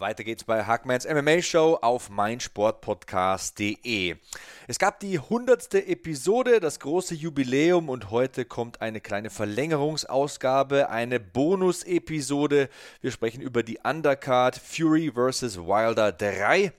Weiter 0.00 0.24
geht's 0.24 0.44
bei 0.44 0.64
Hackmans 0.64 1.06
MMA 1.06 1.40
Show 1.40 1.78
auf 1.80 2.10
meinsportpodcast.de. 2.10 4.16
Es 4.66 4.78
gab 4.78 5.00
die 5.00 5.18
hundertste 5.18 5.86
Episode, 5.86 6.60
das 6.60 6.80
große 6.80 7.14
Jubiläum 7.14 7.88
und 7.88 8.10
heute 8.10 8.44
kommt 8.44 8.82
eine 8.82 9.00
kleine 9.00 9.30
Verlängerungsausgabe, 9.30 10.90
eine 10.90 11.18
Bonus-Episode. 11.18 12.68
Wir 13.00 13.10
sprechen 13.10 13.40
über 13.40 13.62
die 13.62 13.78
Undercard 13.82 14.58
Fury 14.58 15.12
vs. 15.14 15.56
Wilder 15.58 16.12
3. 16.12 16.72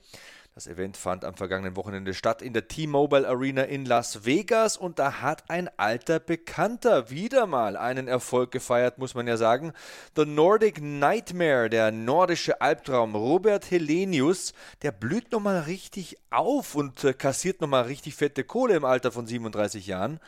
Das 0.57 0.65
Event 0.65 0.97
fand 0.97 1.23
am 1.23 1.35
vergangenen 1.35 1.75
Wochenende 1.75 2.15
statt 2.15 2.41
in 2.41 2.51
der 2.51 2.67
T-Mobile 2.67 3.27
Arena 3.27 3.61
in 3.61 3.85
Las 3.85 4.25
Vegas 4.25 4.75
und 4.75 4.97
da 4.97 5.21
hat 5.21 5.51
ein 5.51 5.69
alter 5.77 6.19
Bekannter 6.19 7.11
wieder 7.11 7.45
mal 7.45 7.77
einen 7.77 8.07
Erfolg 8.07 8.49
gefeiert, 8.49 8.97
muss 8.97 9.13
man 9.13 9.27
ja 9.27 9.37
sagen. 9.37 9.71
The 10.15 10.25
Nordic 10.25 10.81
Nightmare, 10.81 11.69
der 11.69 11.91
nordische 11.91 12.59
Albtraum, 12.59 13.13
Robert 13.13 13.69
Helenius, 13.69 14.53
der 14.81 14.91
blüht 14.91 15.31
nochmal 15.31 15.59
richtig 15.59 16.17
auf 16.31 16.73
und 16.73 17.03
äh, 17.03 17.13
kassiert 17.13 17.61
nochmal 17.61 17.83
richtig 17.83 18.15
fette 18.15 18.43
Kohle 18.43 18.77
im 18.77 18.83
Alter 18.83 19.11
von 19.11 19.27
37 19.27 19.85
Jahren. 19.85 20.19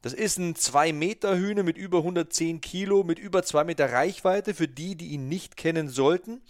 Das 0.00 0.14
ist 0.14 0.38
ein 0.38 0.54
2-Meter-Hühne 0.54 1.62
mit 1.62 1.76
über 1.76 1.98
110 1.98 2.62
Kilo, 2.62 3.04
mit 3.04 3.18
über 3.18 3.42
2 3.42 3.64
Meter 3.64 3.92
Reichweite 3.92 4.54
für 4.54 4.66
die, 4.66 4.96
die 4.96 5.08
ihn 5.08 5.28
nicht 5.28 5.58
kennen 5.58 5.90
sollten. 5.90 6.40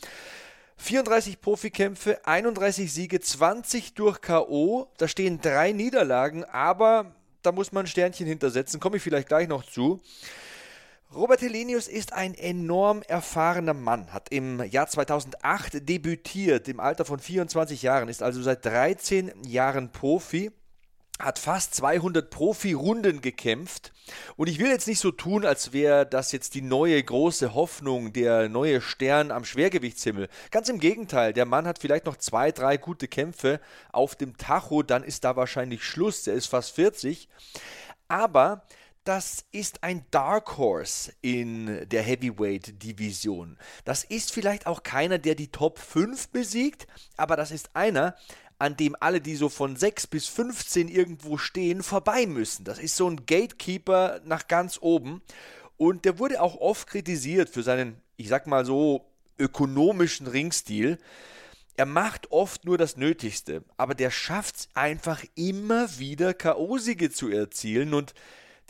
34 0.76 1.40
Profikämpfe, 1.40 2.26
31 2.26 2.93
Siege, 2.93 3.21
20 3.21 3.95
durch 3.95 4.21
K.O. 4.21 4.88
Da 4.99 5.09
stehen 5.09 5.40
drei 5.40 5.73
Niederlagen, 5.73 6.45
aber 6.45 7.14
da 7.43 7.52
muss 7.52 7.73
man 7.73 7.85
ein 7.85 7.88
Sternchen 7.88 8.26
hintersetzen, 8.26 8.81
komme 8.81 8.97
ich 8.97 9.02
vielleicht 9.02 9.28
gleich 9.28 9.49
noch 9.49 9.64
zu. 9.64 10.00
Robert 11.14 11.43
Helenius 11.43 11.87
ist 11.87 12.12
ein 12.12 12.35
enorm 12.35 13.02
erfahrener 13.02 13.75
Mann, 13.75 14.12
hat 14.12 14.31
im 14.31 14.62
Jahr 14.64 14.88
2008 14.88 15.88
debütiert, 15.88 16.66
im 16.69 16.81
Alter 16.81 17.04
von 17.04 17.21
24 17.21 17.83
Jahren, 17.83 18.09
ist 18.09 18.23
also 18.23 18.43
seit 18.43 18.64
13 18.64 19.33
Jahren 19.47 19.93
Profi 19.93 20.50
hat 21.21 21.38
fast 21.38 21.75
200 21.76 22.28
Profi-Runden 22.28 23.21
gekämpft. 23.21 23.92
Und 24.37 24.49
ich 24.49 24.59
will 24.59 24.68
jetzt 24.68 24.88
nicht 24.88 24.99
so 24.99 25.12
tun, 25.12 25.47
als 25.47 25.73
wäre 25.73 26.04
das 26.04 26.33
jetzt 26.33 26.54
die 26.54 26.62
neue 26.62 27.02
große 27.02 27.54
Hoffnung, 27.54 28.12
der 28.12 28.49
neue 28.49 28.80
Stern 28.80 29.30
am 29.30 29.44
Schwergewichtshimmel. 29.44 30.28
Ganz 30.50 30.68
im 30.68 30.80
Gegenteil, 30.80 31.33
der 31.33 31.47
Mann 31.47 31.66
hat 31.66 31.78
vielleicht 31.78 32.06
noch 32.06 32.16
zwei, 32.16 32.50
drei 32.50 32.76
gute 32.76 33.09
Kämpfe 33.09 33.61
auf 33.92 34.16
dem 34.16 34.37
Tacho, 34.37 34.83
dann 34.83 35.04
ist 35.04 35.25
da 35.25 35.37
wahrscheinlich 35.37 35.85
Schluss, 35.85 36.25
der 36.25 36.35
ist 36.35 36.47
fast 36.47 36.75
40. 36.75 37.28
Aber 38.09 38.64
das 39.04 39.44
ist 39.52 39.83
ein 39.83 40.06
Dark 40.11 40.56
Horse 40.56 41.12
in 41.21 41.87
der 41.88 42.02
Heavyweight-Division. 42.02 43.59
Das 43.85 44.02
ist 44.02 44.33
vielleicht 44.33 44.66
auch 44.66 44.83
keiner, 44.83 45.18
der 45.18 45.35
die 45.35 45.49
Top 45.49 45.78
5 45.78 46.28
besiegt, 46.28 46.87
aber 47.18 47.37
das 47.37 47.50
ist 47.50 47.71
einer, 47.75 48.16
an 48.64 48.78
dem 48.78 48.97
alle, 48.99 49.21
die 49.21 49.37
so 49.37 49.50
von 49.50 49.76
6 49.76 50.06
bis 50.06 50.26
15 50.26 50.88
irgendwo 50.88 51.37
stehen, 51.37 51.83
vorbei 51.83 52.25
müssen. 52.26 52.64
Das 52.64 52.78
ist 52.78 52.97
so 52.97 53.06
ein 53.06 53.26
Gatekeeper 53.26 54.23
nach 54.25 54.49
ganz 54.49 54.78
oben. 54.80 55.21
Und 55.76 56.06
der 56.06 56.18
wurde 56.18 56.40
auch 56.40 56.56
oft 56.56 56.88
kritisiert 56.88 57.50
für 57.50 57.62
seinen, 57.62 58.00
ich 58.16 58.28
sag 58.28 58.47
mal 58.47 58.64
so, 58.64 59.04
ökonomischen 59.38 60.26
Ringstil. 60.26 60.99
Er 61.76 61.85
macht 61.85 62.33
oft 62.33 62.64
nur 62.64 62.78
das 62.78 62.97
Nötigste, 62.97 63.64
aber 63.76 63.94
der 63.94 64.11
schafft 64.11 64.56
es 64.56 64.68
einfach 64.73 65.23
immer 65.35 65.99
wieder 65.99 66.33
K.O.-Siege 66.33 67.11
zu 67.11 67.28
erzielen 67.28 67.92
und 67.92 68.14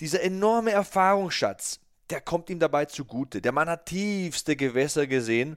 dieser 0.00 0.22
enorme 0.22 0.72
Erfahrungsschatz, 0.72 1.78
der 2.10 2.20
kommt 2.20 2.50
ihm 2.50 2.58
dabei 2.58 2.86
zugute. 2.86 3.40
Der 3.40 3.52
Mann 3.52 3.68
hat 3.68 3.86
tiefste 3.86 4.56
Gewässer 4.56 5.06
gesehen 5.06 5.56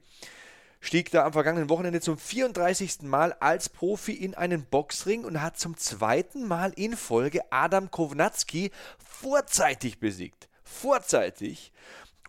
stieg 0.88 1.12
da 1.12 1.26
am 1.26 1.34
vergangenen 1.34 1.70
Wochenende 1.70 2.00
zum 2.00 2.18
34. 2.18 3.02
Mal 3.02 3.34
als 3.34 3.68
Profi 3.68 4.14
in 4.14 4.36
einen 4.36 4.64
Boxring 4.64 5.26
und 5.26 5.42
hat 5.42 5.60
zum 5.60 5.76
zweiten 5.76 6.48
Mal 6.48 6.72
in 6.78 6.96
Folge 6.96 7.42
Adam 7.50 7.92
Kovnatski 7.92 8.72
vorzeitig 8.98 10.00
besiegt. 10.00 10.48
Vorzeitig. 10.64 11.74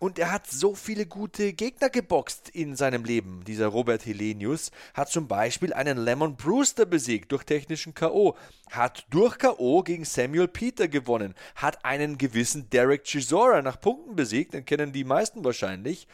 Und 0.01 0.19
er 0.19 0.31
hat 0.31 0.47
so 0.47 0.75
viele 0.75 1.05
gute 1.05 1.53
Gegner 1.53 1.89
geboxt 1.89 2.49
in 2.49 2.75
seinem 2.75 3.05
Leben. 3.05 3.43
Dieser 3.45 3.67
Robert 3.67 4.05
Helenius 4.05 4.71
hat 4.93 5.09
zum 5.09 5.29
Beispiel 5.29 5.73
einen 5.73 5.97
Lemon 5.97 6.35
Brewster 6.35 6.85
besiegt 6.85 7.31
durch 7.31 7.45
technischen 7.45 7.93
K.O., 7.93 8.35
hat 8.71 9.05
durch 9.09 9.37
K.O. 9.37 9.83
gegen 9.83 10.03
Samuel 10.03 10.47
Peter 10.49 10.87
gewonnen, 10.89 11.33
hat 11.55 11.83
einen 11.83 12.17
gewissen 12.17 12.69
Derek 12.69 13.03
Chisora 13.03 13.61
nach 13.61 13.79
Punkten 13.79 14.15
besiegt, 14.15 14.53
den 14.53 14.65
kennen 14.65 14.93
die 14.93 15.03
meisten 15.03 15.43
wahrscheinlich, 15.43 16.07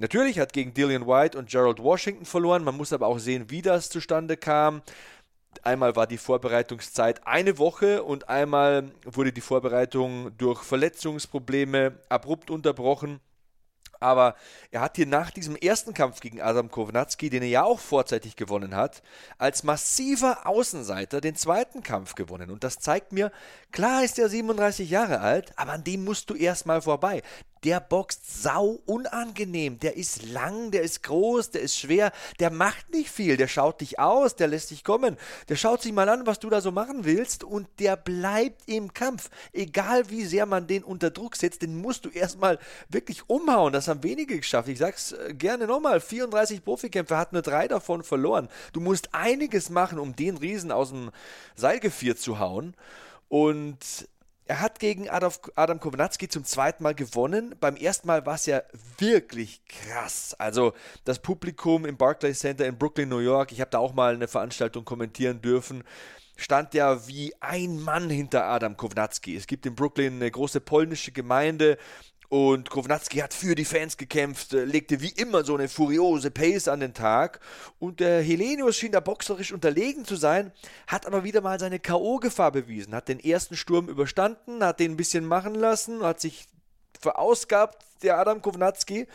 Natürlich 0.00 0.38
hat 0.38 0.52
gegen 0.52 0.74
Dillian 0.74 1.08
White 1.08 1.36
und 1.36 1.50
Gerald 1.50 1.82
Washington 1.82 2.24
verloren. 2.24 2.62
Man 2.62 2.76
muss 2.76 2.92
aber 2.92 3.08
auch 3.08 3.18
sehen, 3.18 3.50
wie 3.50 3.62
das 3.62 3.90
zustande 3.90 4.36
kam. 4.36 4.82
Einmal 5.62 5.96
war 5.96 6.06
die 6.06 6.18
Vorbereitungszeit 6.18 7.26
eine 7.26 7.58
Woche 7.58 8.04
und 8.04 8.28
einmal 8.28 8.92
wurde 9.04 9.32
die 9.32 9.40
Vorbereitung 9.40 10.30
durch 10.38 10.62
Verletzungsprobleme 10.62 11.98
abrupt 12.08 12.48
unterbrochen. 12.50 13.18
Aber 14.00 14.36
er 14.70 14.82
hat 14.82 14.94
hier 14.94 15.06
nach 15.06 15.32
diesem 15.32 15.56
ersten 15.56 15.92
Kampf 15.92 16.20
gegen 16.20 16.40
Adam 16.40 16.70
Kownacki, 16.70 17.30
den 17.30 17.42
er 17.42 17.48
ja 17.48 17.64
auch 17.64 17.80
vorzeitig 17.80 18.36
gewonnen 18.36 18.76
hat, 18.76 19.02
als 19.38 19.64
massiver 19.64 20.46
Außenseiter 20.46 21.20
den 21.20 21.34
zweiten 21.34 21.82
Kampf 21.82 22.14
gewonnen. 22.14 22.52
Und 22.52 22.62
das 22.62 22.78
zeigt 22.78 23.12
mir, 23.12 23.32
klar 23.72 24.04
ist 24.04 24.20
er 24.20 24.28
37 24.28 24.88
Jahre 24.88 25.18
alt, 25.18 25.52
aber 25.56 25.72
an 25.72 25.82
dem 25.82 26.04
musst 26.04 26.30
du 26.30 26.34
erstmal 26.34 26.82
vorbei 26.82 27.22
der 27.64 27.80
boxt 27.80 28.42
sau 28.42 28.80
unangenehm. 28.86 29.78
Der 29.78 29.96
ist 29.96 30.22
lang, 30.22 30.70
der 30.70 30.82
ist 30.82 31.02
groß, 31.02 31.50
der 31.50 31.62
ist 31.62 31.76
schwer, 31.76 32.12
der 32.40 32.50
macht 32.50 32.90
nicht 32.92 33.10
viel, 33.10 33.36
der 33.36 33.48
schaut 33.48 33.80
dich 33.80 33.98
aus, 33.98 34.36
der 34.36 34.48
lässt 34.48 34.70
dich 34.70 34.84
kommen, 34.84 35.16
der 35.48 35.56
schaut 35.56 35.82
sich 35.82 35.92
mal 35.92 36.08
an, 36.08 36.26
was 36.26 36.38
du 36.38 36.50
da 36.50 36.60
so 36.60 36.72
machen 36.72 37.04
willst 37.04 37.44
und 37.44 37.68
der 37.78 37.96
bleibt 37.96 38.62
im 38.66 38.92
Kampf. 38.92 39.30
Egal 39.52 40.10
wie 40.10 40.24
sehr 40.24 40.46
man 40.46 40.66
den 40.66 40.84
unter 40.84 41.10
Druck 41.10 41.36
setzt, 41.36 41.62
den 41.62 41.80
musst 41.80 42.04
du 42.04 42.10
erstmal 42.10 42.58
wirklich 42.88 43.28
umhauen. 43.28 43.72
Das 43.72 43.88
haben 43.88 44.02
wenige 44.02 44.36
geschafft. 44.36 44.68
Ich 44.68 44.78
sag's 44.78 45.12
äh, 45.12 45.34
gerne 45.34 45.66
nochmal, 45.66 46.00
34 46.00 46.64
Profikämpfer, 46.64 47.16
hat 47.16 47.32
nur 47.32 47.42
drei 47.42 47.68
davon 47.68 48.02
verloren. 48.02 48.48
Du 48.72 48.80
musst 48.80 49.14
einiges 49.14 49.70
machen, 49.70 49.98
um 49.98 50.14
den 50.14 50.36
Riesen 50.36 50.72
aus 50.72 50.90
dem 50.90 51.10
Seilgevier 51.56 52.16
zu 52.16 52.38
hauen. 52.38 52.74
Und 53.28 54.08
er 54.48 54.60
hat 54.60 54.78
gegen 54.78 55.10
Adam 55.10 55.78
Kownacki 55.78 56.28
zum 56.28 56.42
zweiten 56.42 56.82
Mal 56.82 56.94
gewonnen. 56.94 57.54
Beim 57.60 57.76
ersten 57.76 58.06
Mal 58.06 58.24
war 58.24 58.36
es 58.36 58.46
ja 58.46 58.62
wirklich 58.96 59.60
krass. 59.68 60.34
Also 60.38 60.72
das 61.04 61.18
Publikum 61.18 61.84
im 61.84 61.98
Barclays 61.98 62.40
Center 62.40 62.66
in 62.66 62.78
Brooklyn, 62.78 63.10
New 63.10 63.18
York, 63.18 63.52
ich 63.52 63.60
habe 63.60 63.70
da 63.70 63.78
auch 63.78 63.92
mal 63.92 64.14
eine 64.14 64.26
Veranstaltung 64.26 64.86
kommentieren 64.86 65.42
dürfen, 65.42 65.84
stand 66.36 66.72
ja 66.72 67.06
wie 67.06 67.34
ein 67.40 67.78
Mann 67.78 68.08
hinter 68.08 68.44
Adam 68.44 68.76
Kownacki. 68.76 69.36
Es 69.36 69.46
gibt 69.46 69.66
in 69.66 69.74
Brooklyn 69.74 70.14
eine 70.14 70.30
große 70.30 70.60
polnische 70.60 71.12
Gemeinde 71.12 71.76
und 72.28 72.68
Kownacki 72.68 73.18
hat 73.18 73.32
für 73.32 73.54
die 73.54 73.64
Fans 73.64 73.96
gekämpft, 73.96 74.52
äh, 74.52 74.64
legte 74.64 75.00
wie 75.00 75.10
immer 75.10 75.44
so 75.44 75.54
eine 75.54 75.68
furiose 75.68 76.30
Pace 76.30 76.68
an 76.68 76.80
den 76.80 76.92
Tag. 76.92 77.40
Und 77.78 78.00
der 78.00 78.22
Helenius 78.22 78.76
schien 78.76 78.92
da 78.92 79.00
boxerisch 79.00 79.52
unterlegen 79.52 80.04
zu 80.04 80.16
sein, 80.16 80.52
hat 80.86 81.06
aber 81.06 81.24
wieder 81.24 81.40
mal 81.40 81.58
seine 81.58 81.78
K.O.-Gefahr 81.78 82.50
bewiesen, 82.50 82.94
hat 82.94 83.08
den 83.08 83.20
ersten 83.20 83.56
Sturm 83.56 83.88
überstanden, 83.88 84.62
hat 84.62 84.78
den 84.80 84.92
ein 84.92 84.96
bisschen 84.96 85.24
machen 85.24 85.54
lassen, 85.54 86.02
hat 86.02 86.20
sich 86.20 86.46
verausgabt, 87.00 87.82
der 88.02 88.18
Adam 88.18 88.42
Kownacki. 88.42 89.06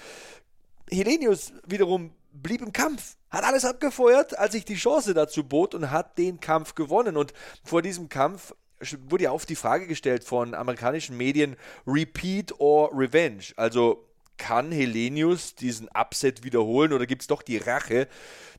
Helenius 0.89 1.53
wiederum 1.67 2.11
blieb 2.31 2.61
im 2.61 2.73
Kampf, 2.73 3.15
hat 3.29 3.43
alles 3.43 3.63
abgefeuert, 3.63 4.37
als 4.39 4.53
sich 4.53 4.65
die 4.65 4.75
Chance 4.75 5.13
dazu 5.13 5.43
bot 5.43 5.75
und 5.75 5.91
hat 5.91 6.17
den 6.17 6.39
Kampf 6.39 6.73
gewonnen. 6.73 7.15
Und 7.15 7.33
vor 7.63 7.83
diesem 7.83 8.09
Kampf 8.09 8.53
wurde 9.09 9.25
ja 9.25 9.31
oft 9.31 9.49
die 9.49 9.55
Frage 9.55 9.87
gestellt 9.87 10.23
von 10.23 10.53
amerikanischen 10.53 11.17
Medien, 11.17 11.55
Repeat 11.87 12.59
or 12.59 12.91
Revenge. 12.93 13.45
Also 13.55 14.07
kann 14.37 14.71
Helenius 14.71 15.55
diesen 15.55 15.87
Upset 15.93 16.43
wiederholen 16.43 16.93
oder 16.93 17.05
gibt 17.05 17.21
es 17.21 17.27
doch 17.27 17.41
die 17.41 17.57
Rache, 17.57 18.07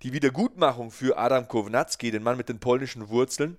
die 0.03 0.13
Wiedergutmachung 0.13 0.91
für 0.91 1.19
Adam 1.19 1.49
Kownacki, 1.49 2.11
den 2.11 2.23
Mann 2.23 2.37
mit 2.37 2.49
den 2.49 2.61
polnischen 2.61 3.09
Wurzeln? 3.09 3.59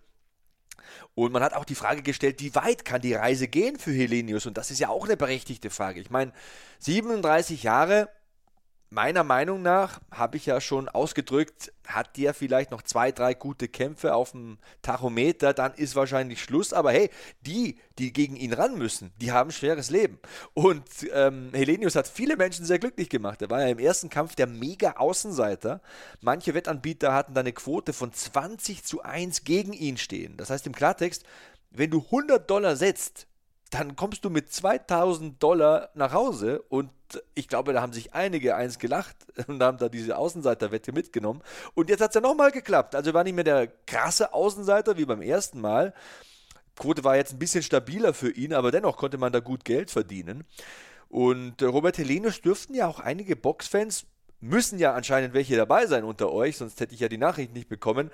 Und 1.14 1.32
man 1.32 1.44
hat 1.44 1.54
auch 1.54 1.66
die 1.66 1.76
Frage 1.76 2.02
gestellt, 2.02 2.42
wie 2.42 2.56
weit 2.56 2.86
kann 2.86 3.02
die 3.02 3.14
Reise 3.14 3.48
gehen 3.48 3.78
für 3.78 3.92
Helenius? 3.92 4.46
Und 4.46 4.58
das 4.58 4.72
ist 4.72 4.80
ja 4.80 4.90
auch 4.90 5.06
eine 5.06 5.18
berechtigte 5.18 5.70
Frage. 5.70 6.00
Ich 6.00 6.10
meine, 6.10 6.32
37 6.80 7.64
Jahre, 7.64 8.10
meiner 8.90 9.24
Meinung 9.24 9.62
nach, 9.62 10.00
habe 10.12 10.38
ich 10.38 10.46
ja 10.46 10.62
schon 10.62 10.88
ausgedrückt, 10.90 11.74
hat 11.86 12.18
der 12.18 12.34
vielleicht 12.34 12.72
noch 12.72 12.82
zwei, 12.82 13.12
drei 13.12 13.34
gute 13.34 13.68
Kämpfe 13.68 14.16
auf 14.16 14.32
dem 14.32 14.58
Tachometer, 14.82 15.54
dann 15.54 15.74
ist 15.74 15.96
wahrscheinlich 15.96 16.42
Schluss. 16.42 16.74
Aber 16.74 16.92
hey, 16.92 17.10
die, 17.42 17.78
die 17.98 18.14
gegen 18.14 18.36
ihn 18.36 18.54
ran 18.54 18.78
müssen, 18.78 19.12
die 19.22 19.32
haben 19.32 19.52
schweres 19.52 19.90
Leben. 19.90 20.20
Und 20.54 20.84
ähm, 21.14 21.50
Helenius 21.54 21.96
hat 21.96 22.08
viele 22.08 22.38
Menschen 22.38 22.66
sehr 22.66 22.80
glücklich 22.80 23.10
gemacht. 23.10 23.42
Er 23.42 23.50
war 23.50 23.62
ja 23.62 23.68
im 23.68 23.80
ersten 23.80 24.10
Kampf 24.10 24.36
der 24.36 24.48
Mega-Außenseiter. 24.48 25.82
Manche 26.22 26.54
Wettanbieter 26.54 27.14
hatten 27.14 27.34
da 27.34 27.42
eine 27.42 27.54
Quote 27.54 27.94
von 27.94 28.14
20 28.14 28.84
zu 28.84 29.02
1 29.02 29.44
gegen 29.44 29.74
ihn 29.74 29.98
stehen. 29.98 30.38
Das 30.38 30.50
heißt 30.50 30.66
im 30.68 30.74
Klartext, 30.74 31.24
wenn 31.72 31.92
du 31.92 32.02
100 32.02 32.50
Dollar 32.50 32.76
setzt, 32.76 33.28
dann 33.72 33.96
kommst 33.96 34.24
du 34.24 34.30
mit 34.30 34.52
2000 34.52 35.42
Dollar 35.42 35.90
nach 35.96 36.14
Hause 36.14 36.62
und 36.70 36.90
ich 37.34 37.48
glaube, 37.48 37.74
da 37.74 37.82
haben 37.82 37.94
sich 37.94 38.14
einige 38.14 38.56
eins 38.56 38.80
gelacht 38.80 39.16
und 39.48 39.62
haben 39.62 39.78
da 39.78 39.90
diese 39.90 40.18
Außenseiterwette 40.18 40.92
mitgenommen. 40.92 41.42
Und 41.74 41.90
jetzt 41.90 42.02
hat 42.02 42.12
es 42.12 42.16
ja 42.16 42.22
nochmal 42.22 42.52
geklappt. 42.52 42.96
Also 42.96 43.14
war 43.14 43.24
nicht 43.24 43.36
mehr 43.36 43.44
der 43.44 43.68
krasse 43.86 44.34
Außenseiter 44.34 44.98
wie 44.98 45.06
beim 45.06 45.22
ersten 45.22 45.62
Mal. 45.62 45.94
Quote 46.76 47.04
war 47.04 47.16
jetzt 47.16 47.34
ein 47.34 47.40
bisschen 47.40 47.64
stabiler 47.64 48.14
für 48.14 48.32
ihn, 48.32 48.54
aber 48.54 48.72
dennoch 48.72 48.98
konnte 48.98 49.18
man 49.18 49.32
da 49.32 49.40
gut 49.40 49.64
Geld 49.64 49.92
verdienen. 49.92 50.44
Und 51.08 51.62
äh, 51.62 51.66
Robert 51.66 51.98
Helenius 51.98 52.42
dürften 52.42 52.74
ja 52.74 52.88
auch 52.88 53.00
einige 53.00 53.36
Boxfans 53.36 54.06
müssen 54.42 54.80
ja 54.80 54.94
anscheinend 54.94 55.34
welche 55.34 55.56
dabei 55.56 55.86
sein 55.88 56.04
unter 56.04 56.32
euch, 56.32 56.58
sonst 56.58 56.80
hätte 56.80 56.94
ich 56.94 57.00
ja 57.00 57.08
die 57.08 57.18
Nachricht 57.18 57.54
nicht 57.54 57.70
bekommen. 57.70 58.12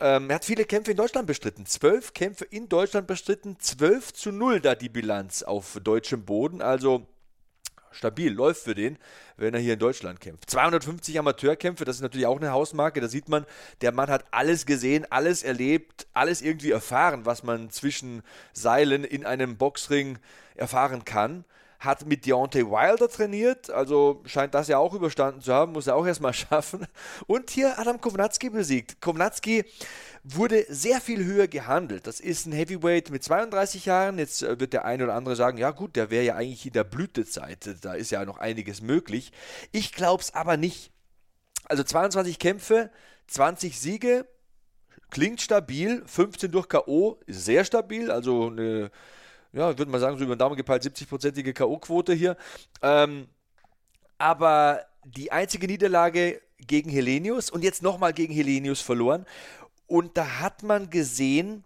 Ähm, 0.00 0.30
er 0.30 0.36
hat 0.36 0.44
viele 0.44 0.64
Kämpfe 0.64 0.90
in 0.90 0.96
Deutschland 0.96 1.26
bestritten. 1.26 1.66
Zwölf 1.66 2.14
Kämpfe 2.14 2.44
in 2.44 2.68
Deutschland 2.68 3.06
bestritten, 3.06 3.58
12 3.58 4.12
zu 4.12 4.32
0 4.32 4.60
da 4.60 4.74
die 4.74 4.88
Bilanz 4.88 5.42
auf 5.42 5.78
deutschem 5.82 6.24
Boden. 6.24 6.62
Also 6.62 7.06
stabil, 7.90 8.32
läuft 8.32 8.62
für 8.62 8.74
den, 8.74 8.98
wenn 9.36 9.54
er 9.54 9.60
hier 9.60 9.74
in 9.74 9.78
Deutschland 9.78 10.20
kämpft. 10.20 10.48
250 10.50 11.18
Amateurkämpfe, 11.18 11.84
das 11.84 11.96
ist 11.96 12.02
natürlich 12.02 12.26
auch 12.26 12.36
eine 12.36 12.52
Hausmarke. 12.52 13.00
Da 13.00 13.08
sieht 13.08 13.28
man, 13.28 13.46
der 13.80 13.92
Mann 13.92 14.10
hat 14.10 14.24
alles 14.30 14.66
gesehen, 14.66 15.06
alles 15.10 15.42
erlebt, 15.42 16.06
alles 16.12 16.42
irgendwie 16.42 16.70
erfahren, 16.70 17.26
was 17.26 17.42
man 17.42 17.70
zwischen 17.70 18.22
Seilen 18.52 19.04
in 19.04 19.26
einem 19.26 19.56
Boxring 19.56 20.18
erfahren 20.54 21.04
kann 21.04 21.44
hat 21.80 22.06
mit 22.06 22.26
Deontay 22.26 22.66
Wilder 22.66 23.08
trainiert, 23.08 23.70
also 23.70 24.22
scheint 24.26 24.54
das 24.54 24.68
ja 24.68 24.76
auch 24.76 24.92
überstanden 24.92 25.40
zu 25.40 25.52
haben, 25.52 25.72
muss 25.72 25.86
er 25.86 25.96
auch 25.96 26.06
erstmal 26.06 26.34
schaffen. 26.34 26.86
Und 27.26 27.50
hier 27.50 27.78
Adam 27.78 27.98
Kovnatski 28.00 28.50
besiegt. 28.50 29.00
Kovnatski 29.00 29.64
wurde 30.22 30.66
sehr 30.68 31.00
viel 31.00 31.24
höher 31.24 31.48
gehandelt. 31.48 32.06
Das 32.06 32.20
ist 32.20 32.46
ein 32.46 32.52
Heavyweight 32.52 33.10
mit 33.10 33.24
32 33.24 33.86
Jahren. 33.86 34.18
Jetzt 34.18 34.42
äh, 34.42 34.60
wird 34.60 34.74
der 34.74 34.84
eine 34.84 35.04
oder 35.04 35.14
andere 35.14 35.36
sagen, 35.36 35.56
ja 35.56 35.70
gut, 35.70 35.96
der 35.96 36.10
wäre 36.10 36.24
ja 36.24 36.36
eigentlich 36.36 36.66
in 36.66 36.74
der 36.74 36.84
Blütezeit. 36.84 37.76
Da 37.80 37.94
ist 37.94 38.10
ja 38.10 38.26
noch 38.26 38.38
einiges 38.38 38.82
möglich. 38.82 39.32
Ich 39.72 39.92
glaube 39.92 40.22
es 40.22 40.34
aber 40.34 40.58
nicht. 40.58 40.92
Also 41.64 41.82
22 41.82 42.38
Kämpfe, 42.38 42.90
20 43.28 43.80
Siege, 43.80 44.26
klingt 45.08 45.40
stabil. 45.40 46.02
15 46.04 46.50
durch 46.50 46.68
K.O. 46.68 47.18
sehr 47.26 47.64
stabil. 47.64 48.10
Also 48.10 48.48
eine 48.48 48.90
ja, 49.52 49.70
ich 49.70 49.78
würde 49.78 49.90
mal 49.90 50.00
sagen, 50.00 50.16
so 50.16 50.24
über 50.24 50.36
den 50.36 50.38
Daumen 50.38 50.56
gepeilt 50.56 50.82
70-prozentige 50.82 51.52
K.O.-Quote 51.52 52.12
hier. 52.12 52.36
Ähm, 52.82 53.28
aber 54.18 54.84
die 55.04 55.32
einzige 55.32 55.66
Niederlage 55.66 56.40
gegen 56.58 56.90
Helenius 56.90 57.50
und 57.50 57.64
jetzt 57.64 57.82
nochmal 57.82 58.12
gegen 58.12 58.34
Helenius 58.34 58.80
verloren. 58.80 59.26
Und 59.86 60.16
da 60.16 60.40
hat 60.40 60.62
man 60.62 60.90
gesehen, 60.90 61.64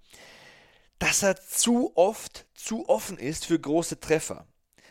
dass 0.98 1.22
er 1.22 1.36
zu 1.36 1.92
oft 1.94 2.46
zu 2.54 2.88
offen 2.88 3.18
ist 3.18 3.44
für 3.44 3.58
große 3.58 4.00
Treffer. 4.00 4.46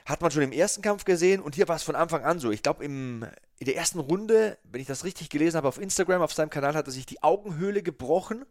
Hat 0.06 0.22
man 0.22 0.30
schon 0.30 0.44
im 0.44 0.52
ersten 0.52 0.82
Kampf 0.82 1.06
gesehen 1.06 1.42
und 1.42 1.56
hier 1.56 1.68
war 1.68 1.78
es 1.78 1.84
von 1.84 1.96
Anfang 1.96 2.24
an 2.24 2.40
so. 2.40 2.52
Ich 2.52 2.62
glaube, 2.62 2.84
in 2.84 3.26
der 3.62 3.76
ersten 3.76 4.00
Runde, 4.00 4.58
wenn 4.64 4.82
ich 4.82 4.88
das 4.88 5.06
richtig 5.06 5.30
gelesen 5.30 5.58
habe, 5.58 5.68
auf 5.68 5.80
Instagram, 5.80 6.22
auf 6.22 6.34
seinem 6.34 6.50
Kanal 6.50 6.76
hat 6.76 6.88
er 6.88 6.92
sich 6.92 7.06
die 7.06 7.24
Augenhöhle 7.24 7.82
gebrochen 7.82 8.46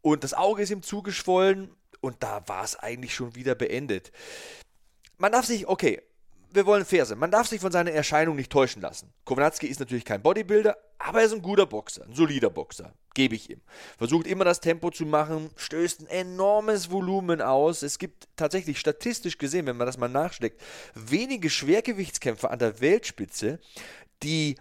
und 0.00 0.24
das 0.24 0.34
Auge 0.34 0.62
ist 0.62 0.70
ihm 0.70 0.82
zugeschwollen 0.82 1.70
und 2.00 2.22
da 2.22 2.46
war 2.48 2.64
es 2.64 2.76
eigentlich 2.76 3.14
schon 3.14 3.34
wieder 3.34 3.54
beendet. 3.54 4.12
Man 5.18 5.32
darf 5.32 5.46
sich, 5.46 5.66
okay, 5.66 6.02
wir 6.56 6.66
wollen 6.66 6.84
Ferse. 6.84 7.16
Man 7.16 7.30
darf 7.30 7.46
sich 7.46 7.60
von 7.60 7.70
seiner 7.70 7.92
Erscheinung 7.92 8.36
nicht 8.36 8.50
täuschen 8.50 8.82
lassen. 8.82 9.12
Kownatski 9.24 9.66
ist 9.66 9.78
natürlich 9.78 10.04
kein 10.04 10.22
Bodybuilder, 10.22 10.76
aber 10.98 11.20
er 11.20 11.26
ist 11.26 11.32
ein 11.32 11.42
guter 11.42 11.66
Boxer, 11.66 12.04
ein 12.04 12.14
solider 12.14 12.50
Boxer. 12.50 12.94
Gebe 13.14 13.34
ich 13.34 13.50
ihm. 13.50 13.60
Versucht 13.98 14.26
immer 14.26 14.44
das 14.44 14.60
Tempo 14.60 14.90
zu 14.90 15.06
machen, 15.06 15.50
stößt 15.56 16.00
ein 16.00 16.06
enormes 16.06 16.90
Volumen 16.90 17.40
aus. 17.40 17.82
Es 17.82 17.98
gibt 17.98 18.28
tatsächlich 18.36 18.78
statistisch 18.78 19.38
gesehen, 19.38 19.66
wenn 19.66 19.76
man 19.76 19.86
das 19.86 19.98
mal 19.98 20.08
nachschlägt, 20.08 20.60
wenige 20.94 21.50
Schwergewichtskämpfer 21.50 22.50
an 22.50 22.58
der 22.58 22.80
Weltspitze, 22.80 23.60
die 24.22 24.56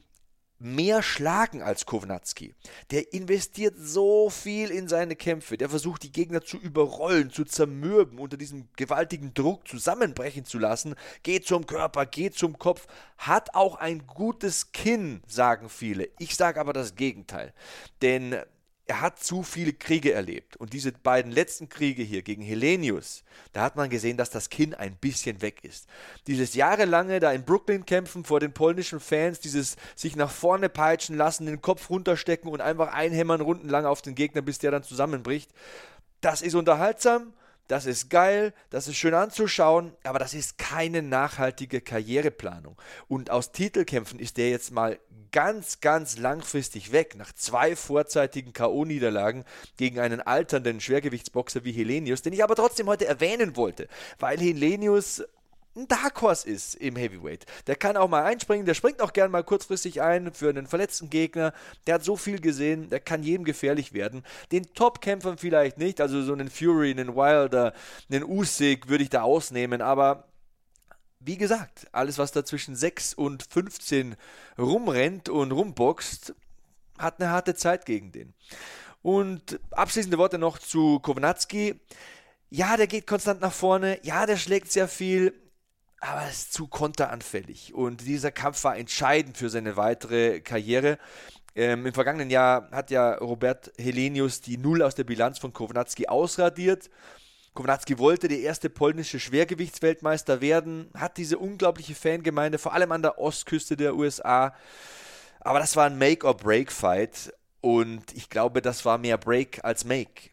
mehr 0.60 1.04
schlagen 1.04 1.62
als 1.62 1.86
Kownatski. 1.86 2.54
Der 2.92 3.14
investiert 3.14 3.76
so 3.78 4.30
viel 4.30 4.72
in 4.72 4.88
seine 4.88 5.16
Kämpfe. 5.16 5.58
Der 5.58 5.70
versucht, 5.70 6.04
die 6.04 6.12
Gegner 6.12 6.42
zu 6.42 6.58
überrollen, 6.58 7.32
zu 7.32 7.46
zermürben, 7.46 8.20
unter 8.20 8.38
diesem 8.38 8.68
gewaltigen 8.76 9.34
Druck 9.34 9.68
zusammenbrechen 9.68 10.46
zu 10.46 10.58
lassen. 10.60 10.96
Geht 11.24 11.46
zum 11.46 11.68
Körper, 11.68 12.06
geht 12.06 12.36
zum 12.36 12.58
Kopf. 12.58 12.88
Hat 13.18 13.54
auch 13.54 13.76
ein 13.76 14.08
gutes 14.08 14.72
Kinn, 14.72 15.22
sagen 15.28 15.70
viele. 15.70 16.10
Ich 16.20 16.36
sage 16.36 16.60
aber 16.60 16.74
das 16.74 16.96
Gegenteil. 16.96 17.54
Denn 18.02 18.36
er 18.88 19.02
hat 19.02 19.20
zu 19.20 19.42
viele 19.42 19.74
Kriege 19.74 20.14
erlebt. 20.14 20.58
Und 20.58 20.74
diese 20.74 20.92
beiden 20.92 21.32
letzten 21.32 21.70
Kriege 21.70 22.04
hier 22.04 22.22
gegen 22.22 22.44
Helenius, 22.44 23.24
da 23.54 23.62
hat 23.62 23.76
man 23.76 23.90
gesehen, 23.90 24.18
dass 24.18 24.30
das 24.30 24.50
Kinn 24.50 24.74
ein 24.74 24.96
bisschen 24.96 25.42
weg 25.42 25.64
ist. 25.64 25.88
Dieses 26.28 26.54
jahrelange 26.54 27.20
da 27.20 27.32
in 27.32 27.46
Brooklyn 27.46 27.86
kämpfen 27.86 28.24
vor 28.24 28.40
den 28.40 28.54
polnischen 28.54 29.00
Fans, 29.00 29.40
dieses 29.40 29.76
sich 29.96 30.16
nach 30.16 30.30
vorne 30.30 30.70
peitschen 30.70 31.18
lassen, 31.18 31.48
den 31.48 31.62
Kopf 31.62 31.90
runterstecken 31.90 32.50
und 32.50 32.62
einfach 32.62 32.94
einhämmern 32.94 33.42
rundenlang 33.42 33.86
auf 33.86 34.02
den 34.02 34.14
Gegner, 34.14 34.42
bis 34.42 34.60
der 34.60 34.72
dann 34.72 34.84
zusammenbricht. 34.84 35.52
Das 36.22 36.42
ist 36.42 36.56
unterhaltsam 36.56 37.34
das 37.68 37.86
ist 37.86 38.10
geil, 38.10 38.54
das 38.70 38.88
ist 38.88 38.98
schön 38.98 39.14
anzuschauen, 39.14 39.94
aber 40.04 40.20
das 40.20 40.34
ist 40.34 40.58
keine 40.58 41.02
nachhaltige 41.02 41.82
Karriereplanung. 41.82 42.78
Und 43.08 43.30
aus 43.32 43.52
Titelkämpfen 43.52 44.20
ist 44.20 44.38
der 44.38 44.50
jetzt 44.50 44.72
mal 44.72 45.00
ganz, 45.32 45.82
ganz 45.82 46.18
langfristig 46.18 46.92
weg, 46.92 47.16
nach 47.18 47.34
zwei 47.34 47.76
vorzeitigen 47.76 48.54
K.O.-Niederlagen 48.54 49.44
gegen 49.76 50.00
einen 50.00 50.22
alternden 50.22 50.80
Schwergewichtsboxer 50.80 51.66
wie 51.66 51.74
Helenius, 51.74 52.22
den 52.22 52.32
ich 52.32 52.44
aber 52.44 52.56
trotzdem 52.56 52.88
heute 52.88 53.06
erwähnen 53.06 53.58
wollte, 53.58 53.90
weil 54.18 54.38
Helenius 54.38 55.24
ein 55.76 55.88
Dark 55.88 56.22
Horse 56.22 56.48
ist 56.48 56.76
im 56.76 56.96
Heavyweight. 56.96 57.46
Der 57.68 57.76
kann 57.76 57.98
auch 57.98 58.08
mal 58.08 58.24
einspringen, 58.24 58.66
der 58.66 58.74
springt 58.74 59.02
auch 59.02 59.14
gern 59.14 59.32
mal 59.32 59.44
kurzfristig 59.44 60.02
ein 60.02 60.34
für 60.34 60.50
einen 60.50 60.68
verletzten 60.68 61.10
Gegner. 61.10 61.54
Der 61.86 61.96
hat 61.96 62.04
so 62.04 62.16
viel 62.16 62.40
gesehen, 62.40 62.90
der 62.90 63.02
kann 63.02 63.24
jedem 63.24 63.44
gefährlich 63.44 63.94
werden. 63.94 64.24
Den 64.52 64.74
Top-Kämpfern 64.74 65.38
vielleicht 65.38 65.78
nicht, 65.78 66.00
also 66.00 66.22
so 66.22 66.34
einen 66.34 66.50
Fury, 66.50 66.92
einen 66.92 67.16
Wilder, 67.16 67.74
einen 68.10 68.24
Usyk 68.24 68.88
würde 68.88 69.04
ich 69.04 69.10
da 69.10 69.24
ausnehmen, 69.24 69.82
aber 69.82 70.28
wie 71.20 71.38
gesagt, 71.38 71.88
alles 71.92 72.18
was 72.20 72.32
da 72.32 72.46
zwischen 72.46 72.76
6 72.76 73.14
und 73.16 73.44
15 73.44 74.16
rumrennt 74.58 75.28
und 75.28 75.52
rumboxt, 75.52 76.36
hat 76.98 77.20
eine 77.20 77.32
harte 77.32 77.56
Zeit 77.56 77.86
gegen 77.86 78.12
den. 78.12 78.34
Und 79.02 79.60
abschließende 79.72 80.18
Worte 80.18 80.38
noch 80.38 80.60
zu 80.60 81.00
Kownatski. 81.00 81.80
Ja, 82.50 82.78
der 82.78 82.88
geht 82.88 83.08
konstant 83.08 83.42
nach 83.42 83.52
vorne. 83.52 84.00
Ja, 84.04 84.26
der 84.26 84.38
schlägt 84.38 84.72
sehr 84.72 84.88
viel 84.88 85.34
aber 86.00 86.22
er 86.22 86.30
ist 86.30 86.54
zu 86.54 86.68
konteranfällig. 86.68 87.74
Und 87.74 88.02
dieser 88.02 88.32
Kampf 88.32 88.64
war 88.64 88.78
entscheidend 88.78 89.38
für 89.38 89.50
seine 89.50 89.78
weitere 89.78 90.42
Karriere. 90.42 90.98
Ähm, 91.56 91.86
Im 91.86 91.94
vergangenen 91.94 92.30
Jahr 92.30 92.70
hat 92.72 92.92
ja 92.92 93.16
Robert 93.16 93.72
Helenius 93.78 94.42
die 94.42 94.58
Null 94.58 94.82
aus 94.82 94.96
der 94.96 95.06
Bilanz 95.06 95.40
von 95.40 95.54
Kownacki 95.54 96.08
ausradiert. 96.08 96.90
Kownacki 97.54 97.98
wollte 97.98 98.28
der 98.28 98.40
erste 98.40 98.70
polnische 98.70 99.20
Schwergewichtsweltmeister 99.20 100.42
werden, 100.42 100.90
hat 100.94 101.16
diese 101.16 101.38
unglaubliche 101.38 101.96
Fangemeinde, 101.96 102.58
vor 102.58 102.74
allem 102.74 102.92
an 102.92 103.02
der 103.02 103.18
Ostküste 103.18 103.78
der 103.78 103.96
USA. 103.96 104.54
Aber 105.40 105.60
das 105.60 105.78
war 105.78 105.86
ein 105.86 105.98
Make-or-Break-Fight 105.98 107.34
und 107.62 108.14
ich 108.14 108.30
glaube, 108.30 108.62
das 108.62 108.84
war 108.84 108.98
mehr 108.98 109.18
Break 109.18 109.64
als 109.64 109.86
Make. 109.86 110.32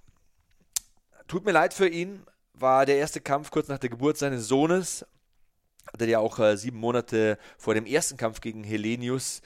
Tut 1.28 1.44
mir 1.44 1.52
leid 1.52 1.72
für 1.72 1.86
ihn, 1.86 2.24
war 2.54 2.84
der 2.84 2.96
erste 2.96 3.20
Kampf 3.20 3.52
kurz 3.52 3.68
nach 3.68 3.78
der 3.78 3.90
Geburt 3.90 4.18
seines 4.18 4.48
Sohnes 4.48 5.06
hatte 5.90 6.06
ja 6.06 6.18
auch 6.18 6.38
äh, 6.38 6.56
sieben 6.56 6.78
Monate 6.78 7.38
vor 7.58 7.74
dem 7.74 7.86
ersten 7.86 8.16
Kampf 8.16 8.40
gegen 8.40 8.64
Helenius 8.64 9.42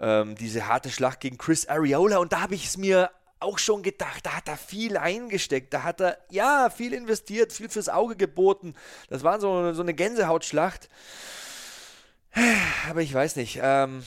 ähm, 0.00 0.36
diese 0.36 0.66
harte 0.68 0.90
Schlacht 0.90 1.20
gegen 1.20 1.38
Chris 1.38 1.66
Ariola 1.66 2.18
und 2.18 2.32
da 2.32 2.40
habe 2.40 2.54
ich 2.54 2.66
es 2.66 2.76
mir 2.76 3.10
auch 3.40 3.58
schon 3.58 3.82
gedacht, 3.82 4.26
da 4.26 4.36
hat 4.36 4.48
er 4.48 4.56
viel 4.56 4.96
eingesteckt, 4.96 5.72
da 5.72 5.84
hat 5.84 6.00
er 6.00 6.18
ja 6.30 6.70
viel 6.70 6.92
investiert, 6.92 7.52
viel 7.52 7.68
fürs 7.68 7.88
Auge 7.88 8.16
geboten. 8.16 8.74
Das 9.08 9.22
war 9.22 9.40
so, 9.40 9.72
so 9.74 9.82
eine 9.82 9.94
Gänsehautschlacht. 9.94 10.88
Aber 12.90 13.00
ich 13.00 13.14
weiß 13.14 13.36
nicht, 13.36 13.60
ähm, 13.62 14.02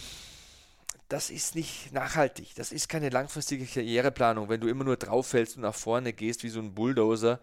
das 1.08 1.30
ist 1.30 1.56
nicht 1.56 1.94
nachhaltig. 1.94 2.56
Das 2.56 2.72
ist 2.72 2.90
keine 2.90 3.10
langfristige 3.10 3.66
Karriereplanung, 3.66 4.50
wenn 4.50 4.62
du 4.62 4.68
immer 4.68 4.84
nur 4.84 4.98
drauf 4.98 5.28
fällst 5.28 5.56
und 5.56 5.64
nach 5.64 5.76
vorne 5.76 6.14
gehst 6.14 6.44
wie 6.44 6.50
so 6.50 6.60
ein 6.60 6.74
Bulldozer. 6.74 7.40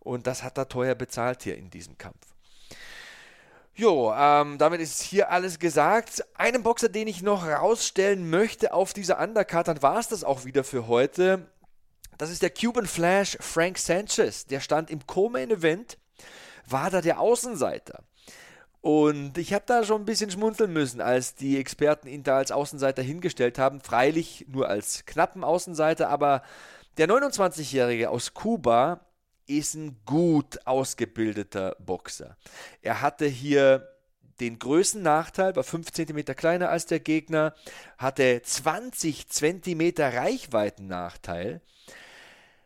Und 0.00 0.26
das 0.26 0.42
hat 0.42 0.58
er 0.58 0.68
teuer 0.68 0.94
bezahlt 0.94 1.42
hier 1.42 1.56
in 1.56 1.70
diesem 1.70 1.98
Kampf. 1.98 2.35
Jo, 3.78 4.10
ähm, 4.16 4.56
damit 4.56 4.80
ist 4.80 5.02
hier 5.02 5.30
alles 5.30 5.58
gesagt. 5.58 6.24
Einen 6.34 6.62
Boxer, 6.62 6.88
den 6.88 7.08
ich 7.08 7.20
noch 7.20 7.46
rausstellen 7.46 8.30
möchte 8.30 8.72
auf 8.72 8.94
dieser 8.94 9.20
Undercard, 9.20 9.68
dann 9.68 9.82
war 9.82 9.98
es 9.98 10.08
das 10.08 10.24
auch 10.24 10.46
wieder 10.46 10.64
für 10.64 10.88
heute. 10.88 11.46
Das 12.16 12.30
ist 12.30 12.40
der 12.40 12.48
Cuban 12.48 12.86
Flash 12.86 13.36
Frank 13.38 13.76
Sanchez. 13.76 14.46
Der 14.46 14.60
stand 14.60 14.90
im 14.90 15.06
Co-Main-Event, 15.06 15.98
war 16.66 16.88
da 16.88 17.02
der 17.02 17.20
Außenseiter. 17.20 18.02
Und 18.80 19.36
ich 19.36 19.52
habe 19.52 19.64
da 19.66 19.84
schon 19.84 20.00
ein 20.00 20.06
bisschen 20.06 20.30
schmunzeln 20.30 20.72
müssen, 20.72 21.02
als 21.02 21.34
die 21.34 21.58
Experten 21.58 22.08
ihn 22.08 22.22
da 22.22 22.38
als 22.38 22.52
Außenseiter 22.52 23.02
hingestellt 23.02 23.58
haben. 23.58 23.82
Freilich 23.82 24.46
nur 24.48 24.70
als 24.70 25.04
knappen 25.04 25.44
Außenseiter, 25.44 26.08
aber 26.08 26.40
der 26.96 27.08
29-Jährige 27.08 28.08
aus 28.08 28.32
Kuba 28.32 29.00
ist 29.46 29.74
ein 29.74 29.96
gut 30.04 30.66
ausgebildeter 30.66 31.76
Boxer. 31.78 32.36
Er 32.82 33.00
hatte 33.00 33.26
hier 33.26 33.88
den 34.40 34.58
größten 34.58 35.02
Nachteil, 35.02 35.56
war 35.56 35.64
5 35.64 35.92
cm 35.92 36.24
kleiner 36.36 36.68
als 36.68 36.86
der 36.86 37.00
Gegner, 37.00 37.54
hatte 37.96 38.42
20 38.42 39.28
cm 39.28 39.92
Reichweitennachteil. 39.98 41.60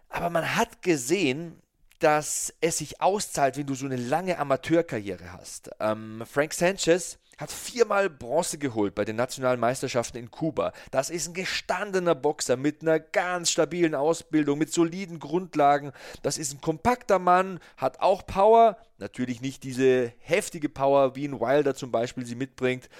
Aber 0.08 0.30
man 0.30 0.56
hat 0.56 0.82
gesehen, 0.82 1.62
dass 2.00 2.52
es 2.60 2.78
sich 2.78 3.00
auszahlt, 3.00 3.56
wenn 3.56 3.66
du 3.66 3.74
so 3.74 3.86
eine 3.86 3.96
lange 3.96 4.38
Amateurkarriere 4.38 5.32
hast. 5.32 5.70
Ähm, 5.78 6.24
Frank 6.26 6.54
Sanchez 6.54 7.18
hat 7.40 7.50
viermal 7.50 8.10
Bronze 8.10 8.58
geholt 8.58 8.94
bei 8.94 9.06
den 9.06 9.16
nationalen 9.16 9.58
Meisterschaften 9.58 10.18
in 10.18 10.30
Kuba. 10.30 10.72
Das 10.90 11.08
ist 11.08 11.26
ein 11.26 11.34
gestandener 11.34 12.14
Boxer 12.14 12.58
mit 12.58 12.82
einer 12.82 13.00
ganz 13.00 13.50
stabilen 13.50 13.94
Ausbildung, 13.94 14.58
mit 14.58 14.70
soliden 14.70 15.18
Grundlagen. 15.18 15.92
Das 16.22 16.36
ist 16.36 16.52
ein 16.52 16.60
kompakter 16.60 17.18
Mann, 17.18 17.58
hat 17.78 18.00
auch 18.00 18.26
Power, 18.26 18.76
natürlich 18.98 19.40
nicht 19.40 19.64
diese 19.64 20.12
heftige 20.18 20.68
Power, 20.68 21.16
wie 21.16 21.26
ein 21.26 21.40
Wilder 21.40 21.74
zum 21.74 21.90
Beispiel 21.90 22.26
sie 22.26 22.34
mitbringt 22.34 22.90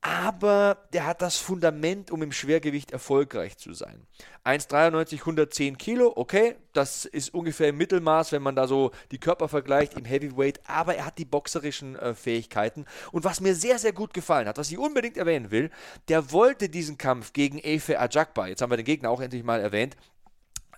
aber 0.00 0.86
der 0.92 1.06
hat 1.06 1.22
das 1.22 1.38
Fundament, 1.38 2.10
um 2.10 2.22
im 2.22 2.30
Schwergewicht 2.30 2.92
erfolgreich 2.92 3.58
zu 3.58 3.72
sein. 3.72 4.06
1,93, 4.44 5.20
110 5.20 5.76
Kilo, 5.76 6.12
okay, 6.14 6.54
das 6.72 7.04
ist 7.04 7.34
ungefähr 7.34 7.68
im 7.68 7.76
Mittelmaß, 7.76 8.32
wenn 8.32 8.42
man 8.42 8.54
da 8.54 8.68
so 8.68 8.92
die 9.10 9.18
Körper 9.18 9.48
vergleicht 9.48 9.94
im 9.94 10.04
Heavyweight, 10.04 10.60
aber 10.66 10.94
er 10.94 11.04
hat 11.04 11.18
die 11.18 11.24
boxerischen 11.24 11.96
äh, 11.96 12.14
Fähigkeiten. 12.14 12.86
Und 13.10 13.24
was 13.24 13.40
mir 13.40 13.54
sehr, 13.54 13.78
sehr 13.78 13.92
gut 13.92 14.14
gefallen 14.14 14.46
hat, 14.46 14.58
was 14.58 14.70
ich 14.70 14.78
unbedingt 14.78 15.16
erwähnen 15.16 15.50
will, 15.50 15.70
der 16.08 16.30
wollte 16.30 16.68
diesen 16.68 16.96
Kampf 16.96 17.32
gegen 17.32 17.58
Efe 17.58 17.98
Ajakba, 17.98 18.46
jetzt 18.46 18.62
haben 18.62 18.70
wir 18.70 18.76
den 18.76 18.86
Gegner 18.86 19.10
auch 19.10 19.20
endlich 19.20 19.42
mal 19.42 19.60
erwähnt, 19.60 19.96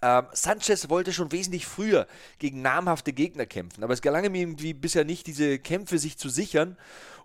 ähm, 0.02 0.26
Sanchez 0.32 0.88
wollte 0.88 1.12
schon 1.12 1.32
wesentlich 1.32 1.66
früher 1.66 2.06
gegen 2.38 2.62
namhafte 2.62 3.12
Gegner 3.12 3.46
kämpfen, 3.46 3.84
aber 3.84 3.92
es 3.92 4.00
gelang 4.00 4.24
ihm 4.24 4.34
irgendwie 4.34 4.72
bisher 4.72 5.04
nicht, 5.04 5.26
diese 5.26 5.58
Kämpfe 5.58 5.98
sich 5.98 6.16
zu 6.16 6.28
sichern. 6.28 6.76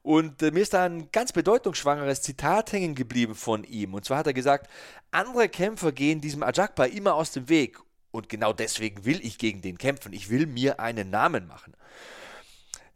Und 0.03 0.43
äh, 0.43 0.51
mir 0.51 0.61
ist 0.61 0.73
da 0.73 0.83
ein 0.83 1.09
ganz 1.11 1.31
bedeutungsschwangeres 1.31 2.21
Zitat 2.21 2.71
hängen 2.73 2.93
geblieben 2.93 3.33
von 3.33 3.63
ihm. 3.63 3.93
Und 3.93 4.05
zwar 4.05 4.19
hat 4.19 4.27
er 4.27 4.33
gesagt, 4.33 4.69
andere 5.09 5.49
Kämpfer 5.49 5.91
gehen 5.91 6.21
diesem 6.21 6.43
Ajakpa 6.43 6.85
immer 6.85 7.15
aus 7.15 7.31
dem 7.31 7.49
Weg. 7.49 7.79
Und 8.11 8.29
genau 8.29 8.53
deswegen 8.53 9.03
will 9.05 9.19
ich 9.25 9.37
gegen 9.37 9.61
den 9.61 9.77
kämpfen. 9.77 10.13
Ich 10.13 10.29
will 10.29 10.45
mir 10.45 10.79
einen 10.79 11.09
Namen 11.09 11.47
machen. 11.47 11.73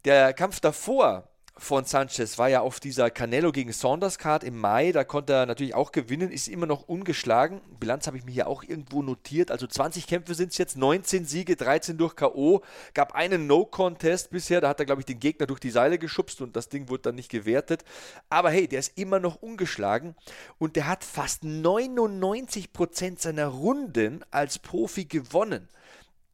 Der 0.04 0.32
Kampf 0.32 0.60
davor 0.60 1.29
von 1.56 1.84
Sanchez 1.84 2.38
war 2.38 2.48
ja 2.48 2.60
auf 2.60 2.80
dieser 2.80 3.10
Canelo 3.10 3.52
gegen 3.52 3.72
Saunders 3.72 4.18
Card 4.18 4.44
im 4.44 4.58
Mai. 4.58 4.92
Da 4.92 5.04
konnte 5.04 5.34
er 5.34 5.46
natürlich 5.46 5.74
auch 5.74 5.92
gewinnen, 5.92 6.32
ist 6.32 6.48
immer 6.48 6.66
noch 6.66 6.88
ungeschlagen. 6.88 7.60
Bilanz 7.78 8.06
habe 8.06 8.16
ich 8.16 8.24
mir 8.24 8.32
hier 8.32 8.46
auch 8.46 8.62
irgendwo 8.62 9.02
notiert. 9.02 9.50
Also 9.50 9.66
20 9.66 10.06
Kämpfe 10.06 10.34
sind 10.34 10.52
es 10.52 10.58
jetzt, 10.58 10.76
19 10.76 11.26
Siege, 11.26 11.56
13 11.56 11.98
durch 11.98 12.16
K.O. 12.16 12.62
Gab 12.94 13.14
einen 13.14 13.46
No-Contest 13.46 14.30
bisher. 14.30 14.60
Da 14.60 14.70
hat 14.70 14.80
er, 14.80 14.86
glaube 14.86 15.02
ich, 15.02 15.06
den 15.06 15.20
Gegner 15.20 15.46
durch 15.46 15.60
die 15.60 15.70
Seile 15.70 15.98
geschubst 15.98 16.40
und 16.40 16.56
das 16.56 16.68
Ding 16.68 16.88
wurde 16.88 17.02
dann 17.02 17.14
nicht 17.14 17.30
gewertet. 17.30 17.84
Aber 18.30 18.50
hey, 18.50 18.66
der 18.66 18.78
ist 18.78 18.96
immer 18.96 19.20
noch 19.20 19.42
ungeschlagen 19.42 20.14
und 20.58 20.76
der 20.76 20.86
hat 20.86 21.04
fast 21.04 21.42
99% 21.42 23.20
seiner 23.20 23.46
Runden 23.48 24.24
als 24.30 24.58
Profi 24.58 25.04
gewonnen 25.04 25.68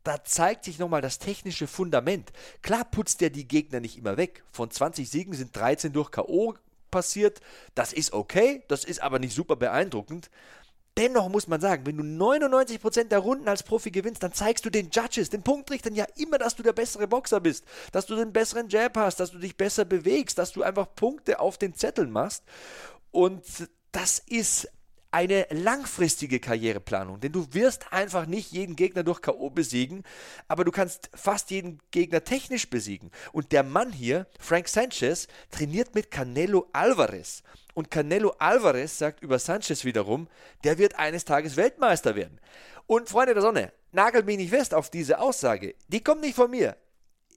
da 0.07 0.23
zeigt 0.25 0.65
sich 0.65 0.79
nochmal 0.79 1.03
das 1.03 1.19
technische 1.19 1.67
Fundament. 1.67 2.33
Klar 2.63 2.85
putzt 2.85 3.23
er 3.23 3.31
die 3.31 3.49
Gegner 3.49 3.81
nicht 3.81 3.99
immer 3.99 4.17
weg. 4.17 4.45
Von 4.53 4.71
20 4.71 5.11
Siegen 5.11 5.35
sind 5.35 5.57
13 5.57 5.93
durch 5.93 6.11
K.O. 6.11 6.55
passiert. 6.91 7.41
Das 7.75 7.93
ist 7.93 8.13
okay, 8.13 8.63
das 8.69 8.85
ist 8.85 9.03
aber 9.03 9.19
nicht 9.19 9.35
super 9.35 9.57
beeindruckend. 9.57 10.31
Dennoch 10.97 11.29
muss 11.29 11.47
man 11.47 11.61
sagen, 11.61 11.85
wenn 11.85 11.99
du 11.99 12.05
99% 12.05 13.09
der 13.09 13.19
Runden 13.19 13.49
als 13.49 13.63
Profi 13.63 13.91
gewinnst, 13.91 14.23
dann 14.23 14.33
zeigst 14.33 14.65
du 14.65 14.71
den 14.71 14.89
Judges, 14.91 15.29
den 15.29 15.43
Punktrichtern 15.43 15.95
ja 15.95 16.07
immer, 16.17 16.39
dass 16.39 16.55
du 16.55 16.63
der 16.63 16.73
bessere 16.73 17.07
Boxer 17.07 17.41
bist, 17.41 17.65
dass 17.93 18.07
du 18.07 18.17
den 18.17 18.33
besseren 18.33 18.69
Jab 18.71 18.97
hast, 18.97 19.21
dass 19.21 19.33
du 19.33 19.39
dich 19.39 19.57
besser 19.57 19.85
bewegst, 19.85 20.39
dass 20.39 20.53
du 20.53 20.63
einfach 20.63 20.95
Punkte 20.95 21.41
auf 21.41 21.59
den 21.59 21.75
Zetteln 21.75 22.11
machst. 22.11 22.45
Und 23.11 23.43
das 23.93 24.21
ist 24.21 24.69
eine 25.17 25.47
langfristige 25.49 26.41
Karriereplanung, 26.41 27.21
denn 27.21 27.33
du 27.33 27.47
wirst 27.55 27.91
einfach 27.91 28.27
nicht 28.27 28.53
jeden 28.53 28.77
Gegner 28.77 29.03
durch 29.03 29.23
K.O. 29.23 29.49
besiegen, 29.49 30.03
aber 30.47 30.63
du 30.63 30.71
kannst 30.71 31.09
fast 31.15 31.51
jeden 31.51 31.81
Gegner 31.91 32.23
technisch 32.23 32.69
besiegen. 32.69 33.11
Und 33.33 33.51
der 33.51 33.63
Mann 33.63 33.93
hier, 33.93 34.27
Frank 34.39 34.69
Sanchez, 34.69 35.27
trainiert 35.51 35.95
mit 35.95 36.11
Canelo 36.11 36.69
Alvarez. 36.75 37.43
Und 37.73 37.91
Canelo 37.91 38.35
Alvarez 38.39 38.99
sagt 38.99 39.23
über 39.23 39.39
Sanchez 39.39 39.87
wiederum, 39.87 40.29
der 40.65 40.77
wird 40.77 40.99
eines 40.99 41.25
Tages 41.25 41.57
Weltmeister 41.57 42.15
werden. 42.15 42.39
Und 42.87 43.09
Freunde 43.09 43.33
der 43.33 43.43
Sonne, 43.43 43.73
nagelt 43.93 44.27
mich 44.27 44.37
nicht 44.37 44.51
fest 44.51 44.75
auf 44.75 44.91
diese 44.91 45.19
Aussage. 45.19 45.77
Die 45.89 46.05
kommt 46.05 46.21
nicht 46.21 46.37
von 46.37 46.51
mir. 46.51 46.77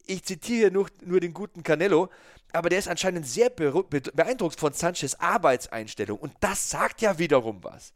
Ich 0.09 0.23
zitiere 0.23 0.71
nur, 0.71 0.87
nur 1.05 1.19
den 1.19 1.35
guten 1.35 1.61
Canelo, 1.61 2.09
aber 2.51 2.69
der 2.69 2.79
ist 2.79 2.87
anscheinend 2.87 3.27
sehr 3.27 3.51
beeindruckt 3.51 4.59
von 4.59 4.73
Sanchez 4.73 5.13
Arbeitseinstellung. 5.13 6.17
Und 6.17 6.33
das 6.39 6.67
sagt 6.67 7.01
ja 7.01 7.19
wiederum 7.19 7.63
was. 7.63 7.93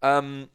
Ähm, 0.00 0.48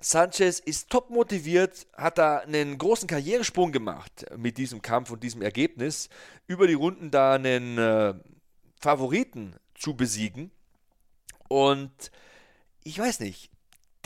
Sanchez 0.00 0.58
ist 0.60 0.88
top 0.88 1.10
motiviert, 1.10 1.86
hat 1.94 2.16
da 2.16 2.38
einen 2.38 2.78
großen 2.78 3.06
Karrieresprung 3.06 3.72
gemacht 3.72 4.24
mit 4.38 4.56
diesem 4.56 4.80
Kampf 4.80 5.10
und 5.10 5.22
diesem 5.22 5.42
Ergebnis, 5.42 6.08
über 6.46 6.66
die 6.66 6.72
Runden 6.72 7.10
da 7.10 7.34
einen 7.34 7.76
äh, 7.76 8.14
Favoriten 8.80 9.54
zu 9.74 9.96
besiegen. 9.96 10.50
Und 11.48 12.10
ich 12.84 12.98
weiß 12.98 13.20
nicht, 13.20 13.50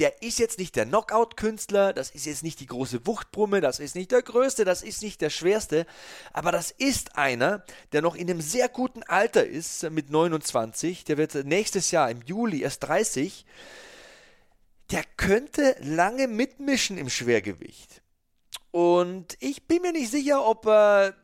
der 0.02 0.20
ist 0.20 0.40
jetzt 0.40 0.58
nicht 0.58 0.74
der 0.74 0.84
Knockout-Künstler, 0.84 1.92
das 1.92 2.10
ist 2.10 2.26
jetzt 2.26 2.42
nicht 2.42 2.58
die 2.58 2.66
große 2.66 3.06
Wuchtbrumme, 3.06 3.60
das 3.60 3.78
ist 3.78 3.94
nicht 3.94 4.10
der 4.10 4.22
größte, 4.22 4.64
das 4.64 4.82
ist 4.82 5.00
nicht 5.00 5.20
der 5.20 5.30
schwerste, 5.30 5.86
aber 6.32 6.50
das 6.50 6.72
ist 6.72 7.16
einer, 7.16 7.64
der 7.92 8.02
noch 8.02 8.16
in 8.16 8.28
einem 8.28 8.40
sehr 8.40 8.68
guten 8.68 9.04
Alter 9.04 9.46
ist, 9.46 9.88
mit 9.90 10.10
29, 10.10 11.04
der 11.04 11.18
wird 11.18 11.34
nächstes 11.44 11.92
Jahr 11.92 12.10
im 12.10 12.20
Juli 12.22 12.62
erst 12.62 12.82
30, 12.82 13.46
der 14.90 15.04
könnte 15.16 15.76
lange 15.78 16.26
mitmischen 16.26 16.98
im 16.98 17.08
Schwergewicht. 17.08 18.02
Und 18.72 19.36
ich 19.38 19.68
bin 19.68 19.82
mir 19.82 19.92
nicht 19.92 20.10
sicher, 20.10 20.44
ob 20.44 20.66
er 20.66 21.14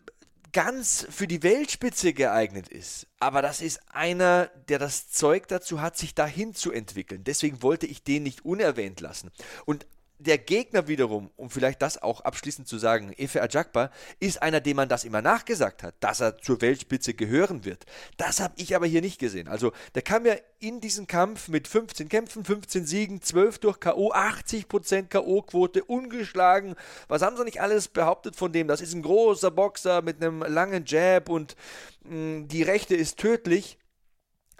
ganz 0.53 1.07
für 1.11 1.27
die 1.27 1.43
Weltspitze 1.43 2.13
geeignet 2.13 2.69
ist. 2.69 3.07
Aber 3.21 3.43
das 3.43 3.61
ist 3.61 3.81
einer, 3.93 4.47
der 4.69 4.79
das 4.79 5.11
Zeug 5.11 5.49
dazu 5.49 5.81
hat, 5.81 5.97
sich 5.97 6.15
dahin 6.15 6.55
zu 6.55 6.73
entwickeln. 6.73 7.25
Deswegen 7.25 7.63
wollte 7.63 7.87
ich 7.87 8.03
den 8.03 8.23
nicht 8.23 8.45
unerwähnt 8.45 9.01
lassen. 9.01 9.31
Und 9.65 9.87
der 10.19 10.39
Gegner 10.39 10.89
wiederum, 10.89 11.31
um 11.37 11.49
vielleicht 11.49 11.81
das 11.81 12.03
auch 12.03 12.21
abschließend 12.23 12.67
zu 12.67 12.79
sagen, 12.79 13.13
Efe 13.17 13.41
Ajakba, 13.41 13.91
ist 14.19 14.43
einer, 14.43 14.61
dem 14.61 14.77
man 14.77 14.89
das 14.89 15.05
immer 15.05 15.23
nachgesagt 15.23 15.83
hat, 15.83 15.95
dass 16.01 16.21
er 16.21 16.39
zur 16.39 16.61
Weltspitze 16.61 17.15
gehören 17.15 17.65
wird. 17.65 17.87
Das 18.17 18.41
habe 18.41 18.55
ich 18.57 18.75
aber 18.75 18.87
hier 18.87 19.01
nicht 19.01 19.21
gesehen. 19.21 19.49
Also 19.49 19.73
der 19.95 20.03
kam 20.03 20.27
ja 20.27 20.35
in 20.59 20.81
diesen 20.81 21.07
Kampf 21.07 21.49
mit 21.49 21.69
15 21.69 22.09
Kämpfen, 22.09 22.45
15 22.45 22.85
Siegen, 22.85 23.23
12 23.23 23.59
durch 23.59 23.81
K.O., 23.81 24.13
80% 24.13 25.07
K.O.-Quote, 25.09 25.83
ungeschlagen. 25.83 26.75
Was 27.07 27.23
haben 27.23 27.37
sie 27.37 27.45
nicht 27.45 27.61
alles 27.61 27.87
behauptet 27.87 28.35
von 28.35 28.53
dem? 28.53 28.67
Das 28.67 28.81
ist 28.81 28.95
ein 28.95 29.03
großer 29.03 29.53
Boxer 29.53 30.03
mit 30.03 30.23
einem 30.23 30.43
langen 30.43 30.85
Jab 30.85 31.29
und 31.29 31.55
mh, 32.03 32.15
mm, 32.15 32.49
die 32.49 32.63
Rechte 32.63 32.97
ist 32.97 33.19
tödlich. 33.19 33.79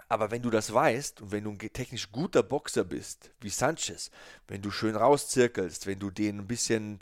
Aber 0.09 0.31
wenn 0.31 0.41
du 0.41 0.49
das 0.49 0.73
weißt 0.73 1.21
und 1.21 1.31
wenn 1.31 1.43
du 1.43 1.51
ein 1.51 1.59
technisch 1.59 2.11
guter 2.11 2.41
Boxer 2.41 2.83
bist, 2.83 3.31
wie 3.41 3.49
Sanchez, 3.49 4.09
wenn 4.47 4.61
du 4.61 4.71
schön 4.71 4.95
rauszirkelst, 4.95 5.85
wenn 5.85 5.99
du 5.99 6.09
den 6.09 6.39
ein 6.39 6.47
bisschen 6.47 6.99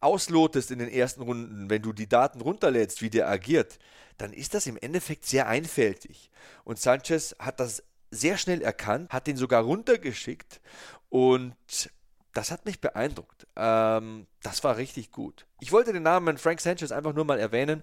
auslotest 0.00 0.70
in 0.70 0.78
den 0.78 0.88
ersten 0.88 1.22
Runden, 1.22 1.68
wenn 1.68 1.82
du 1.82 1.92
die 1.92 2.08
Daten 2.08 2.40
runterlädst, 2.40 3.02
wie 3.02 3.10
der 3.10 3.28
agiert, 3.28 3.78
dann 4.18 4.32
ist 4.32 4.54
das 4.54 4.66
im 4.66 4.76
Endeffekt 4.76 5.26
sehr 5.26 5.48
einfältig. 5.48 6.30
Und 6.62 6.78
Sanchez 6.78 7.34
hat 7.40 7.58
das 7.58 7.82
sehr 8.12 8.38
schnell 8.38 8.62
erkannt, 8.62 9.12
hat 9.12 9.26
den 9.26 9.36
sogar 9.36 9.64
runtergeschickt 9.64 10.60
und 11.08 11.56
das 12.32 12.50
hat 12.52 12.66
mich 12.66 12.80
beeindruckt. 12.80 13.46
Ähm, 13.56 14.26
das 14.42 14.62
war 14.62 14.76
richtig 14.76 15.10
gut. 15.10 15.46
Ich 15.60 15.72
wollte 15.72 15.92
den 15.92 16.04
Namen 16.04 16.38
Frank 16.38 16.60
Sanchez 16.60 16.92
einfach 16.92 17.14
nur 17.14 17.24
mal 17.24 17.40
erwähnen, 17.40 17.82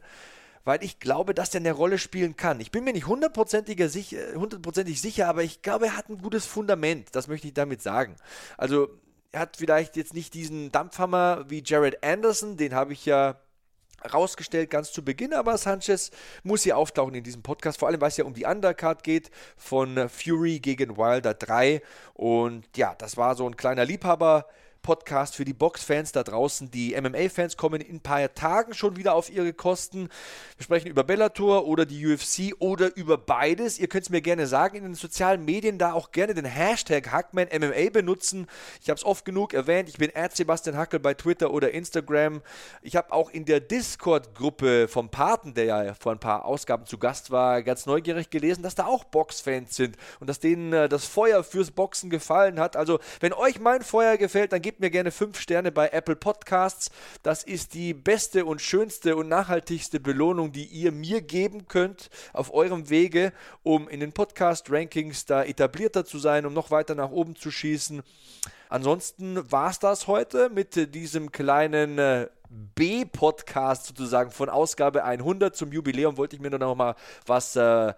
weil 0.64 0.84
ich 0.84 1.00
glaube, 1.00 1.34
dass 1.34 1.50
der 1.50 1.62
eine 1.62 1.72
Rolle 1.72 1.98
spielen 1.98 2.36
kann. 2.36 2.60
Ich 2.60 2.72
bin 2.72 2.84
mir 2.84 2.94
nicht 2.94 3.08
hundertprozentig 3.08 3.82
sicher, 3.92 4.20
hundertprozentig 4.36 5.02
sicher, 5.02 5.28
aber 5.28 5.44
ich 5.44 5.62
glaube, 5.62 5.88
er 5.88 5.98
hat 5.98 6.10
ein 6.10 6.18
gutes 6.18 6.46
Fundament. 6.46 7.10
Das 7.14 7.28
möchte 7.28 7.48
ich 7.48 7.54
damit 7.54 7.82
sagen. 7.82 8.16
Also, 8.58 8.90
er 9.32 9.42
hat 9.42 9.58
vielleicht 9.58 9.96
jetzt 9.96 10.14
nicht 10.14 10.34
diesen 10.34 10.72
Dampfhammer 10.72 11.46
wie 11.48 11.64
Jared 11.66 12.04
Anderson, 12.04 12.58
den 12.58 12.76
habe 12.76 12.94
ich 12.94 13.06
ja 13.06 13.40
rausgestellt 14.14 14.70
ganz 14.70 14.92
zu 14.92 15.04
Beginn, 15.04 15.34
aber 15.34 15.58
Sanchez 15.58 16.12
muss 16.44 16.64
hier 16.64 16.78
auftauchen 16.78 17.14
in 17.14 17.24
diesem 17.24 17.44
Podcast, 17.44 17.80
vor 17.80 17.88
allem 17.88 18.02
weil 18.02 18.10
es 18.10 18.18
ja 18.18 18.26
um 18.26 18.34
die 18.34 18.46
Undercard 18.46 19.04
geht 19.04 19.32
von 19.58 20.10
Fury 20.10 20.60
gegen 20.60 20.98
Wilder 20.98 21.34
3 21.34 21.82
und 22.14 22.66
ja, 22.76 22.96
das 22.96 23.18
war 23.18 23.36
so 23.36 23.48
ein 23.48 23.56
kleiner 23.56 23.86
Liebhaber 23.86 24.48
Podcast 24.82 25.36
für 25.36 25.46
die 25.46 25.54
Boxfans 25.54 26.12
da 26.12 26.24
draußen. 26.24 26.72
Die 26.72 27.00
MMA-Fans 27.00 27.58
kommen 27.58 27.82
in 27.82 27.98
ein 27.98 28.00
paar 28.02 28.34
Tagen 28.34 28.74
schon 28.74 28.96
wieder 28.96 29.14
auf 29.14 29.30
ihre 29.30 29.54
Kosten. 29.54 30.10
Wir 30.58 30.64
sprechen 30.64 30.88
über 30.88 31.04
Bellator 31.04 31.68
oder 31.68 31.86
die 31.86 32.06
UFC 32.06 32.54
oder 32.60 32.96
über 32.96 33.18
beides. 33.18 33.80
Ihr 33.80 33.88
könnt 33.88 34.06
es 34.06 34.10
mir 34.10 34.22
gerne 34.22 34.48
sagen 34.48 34.78
in 34.78 34.84
den 34.84 34.96
sozialen 34.96 35.46
Medien, 35.46 35.78
da 35.78 35.94
auch 35.94 36.12
gerne 36.12 36.34
den 36.34 36.46
Hashtag 36.46 37.12
HackmanMMA 37.12 37.90
benutzen. 37.92 38.48
Ich 38.82 38.90
habe 38.90 38.98
es 38.98 39.06
oft 39.06 39.26
genug 39.26 39.54
erwähnt. 39.54 39.90
Ich 39.90 39.98
bin 39.98 40.12
Sebastian 40.34 40.78
Hackel 40.78 41.00
bei 41.00 41.14
Twitter 41.14 41.52
oder 41.52 41.72
Instagram. 41.72 42.42
Ich 42.82 42.96
habe 42.96 43.12
auch 43.12 43.30
in 43.30 43.46
der 43.46 43.60
Discord-Gruppe 43.60 44.88
vom 44.88 45.10
Paten, 45.10 45.54
der 45.54 45.66
ja 45.66 45.94
vor 45.94 46.12
ein 46.12 46.20
paar 46.20 46.46
Ausgaben 46.46 46.86
zu 46.86 46.98
Gast 46.98 47.32
war, 47.32 47.62
ganz 47.64 47.86
neugierig 47.86 48.30
gelesen, 48.30 48.64
dass 48.64 48.76
da 48.76 48.86
auch 48.86 49.04
Boxfans 49.04 49.76
sind 49.76 49.98
und 50.20 50.28
dass 50.28 50.40
denen 50.40 50.74
äh, 50.74 50.90
das 50.90 51.06
Feuer 51.06 51.44
fürs 51.44 51.72
Boxen 51.72 52.10
gefallen 52.10 52.60
hat. 52.60 52.76
Also, 52.76 53.00
wenn 53.20 53.34
euch 53.34 53.60
mein 53.60 53.82
Feuer 53.82 54.18
gefällt, 54.18 54.54
dann 54.54 54.62
gebt 54.62 54.71
gebt 54.72 54.80
mir 54.80 54.90
gerne 54.90 55.12
5 55.12 55.38
Sterne 55.38 55.70
bei 55.70 55.90
Apple 55.90 56.16
Podcasts. 56.16 56.92
Das 57.24 57.44
ist 57.44 57.74
die 57.74 57.94
beste 57.94 58.46
und 58.46 58.62
schönste 58.62 59.18
und 59.18 59.28
nachhaltigste 59.28 60.00
Belohnung, 60.00 60.54
die 60.54 60.64
ihr 60.64 60.94
mir 60.94 61.20
geben 61.20 61.68
könnt 61.68 62.10
auf 62.32 62.54
eurem 62.54 62.90
Wege, 62.90 63.34
um 63.64 63.90
in 63.90 64.00
den 64.00 64.14
Podcast-Rankings 64.14 65.26
da 65.26 65.44
etablierter 65.44 66.06
zu 66.06 66.20
sein, 66.20 66.46
um 66.46 66.54
noch 66.54 66.72
weiter 66.72 66.96
nach 66.96 67.12
oben 67.12 67.36
zu 67.36 67.52
schießen. 67.52 68.02
Ansonsten 68.70 69.52
war 69.52 69.72
es 69.72 69.80
das 69.80 70.08
heute 70.08 70.50
mit 70.50 70.96
diesem 70.96 71.34
kleinen 71.34 72.00
äh, 72.00 72.30
B-Podcast 72.50 73.88
sozusagen 73.88 74.32
von 74.32 74.48
Ausgabe 74.48 75.04
100 75.04 75.54
zum 75.54 75.74
Jubiläum. 75.74 76.16
Wollte 76.16 76.38
ich 76.38 76.42
mir 76.42 76.50
nur 76.50 76.60
noch 76.60 76.76
mal 76.76 76.96
was 77.26 77.58
äh, 77.58 77.94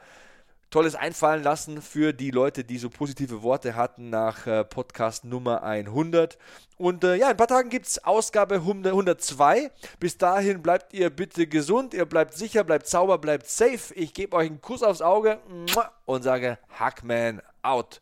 Tolles 0.74 0.96
einfallen 0.96 1.44
lassen 1.44 1.84
für 1.84 2.14
die 2.14 2.32
Leute, 2.32 2.64
die 2.64 2.80
so 2.80 2.90
positive 2.90 3.44
Worte 3.44 3.76
hatten 3.76 4.10
nach 4.10 4.48
äh, 4.48 4.66
Podcast 4.66 5.24
Nummer 5.24 5.62
100. 5.62 6.40
Und 6.80 7.04
äh, 7.04 7.14
ja, 7.14 7.28
in 7.28 7.32
ein 7.34 7.38
paar 7.38 7.46
Tagen 7.46 7.70
gibt 7.70 7.86
es 7.86 8.04
Ausgabe 8.04 8.56
102. 8.56 9.70
Bis 10.00 10.18
dahin 10.18 10.64
bleibt 10.64 10.92
ihr 10.96 11.12
bitte 11.12 11.46
gesund, 11.46 11.94
ihr 11.94 12.06
bleibt 12.06 12.34
sicher, 12.34 12.64
bleibt 12.64 12.88
sauber, 12.88 13.20
bleibt 13.20 13.48
safe. 13.48 13.94
Ich 13.94 14.16
gebe 14.16 14.36
euch 14.36 14.48
einen 14.48 14.62
Kuss 14.62 14.82
aufs 14.82 15.04
Auge 15.04 15.38
und 16.06 16.24
sage 16.24 16.58
Hackman 16.70 17.44
out. 17.62 18.02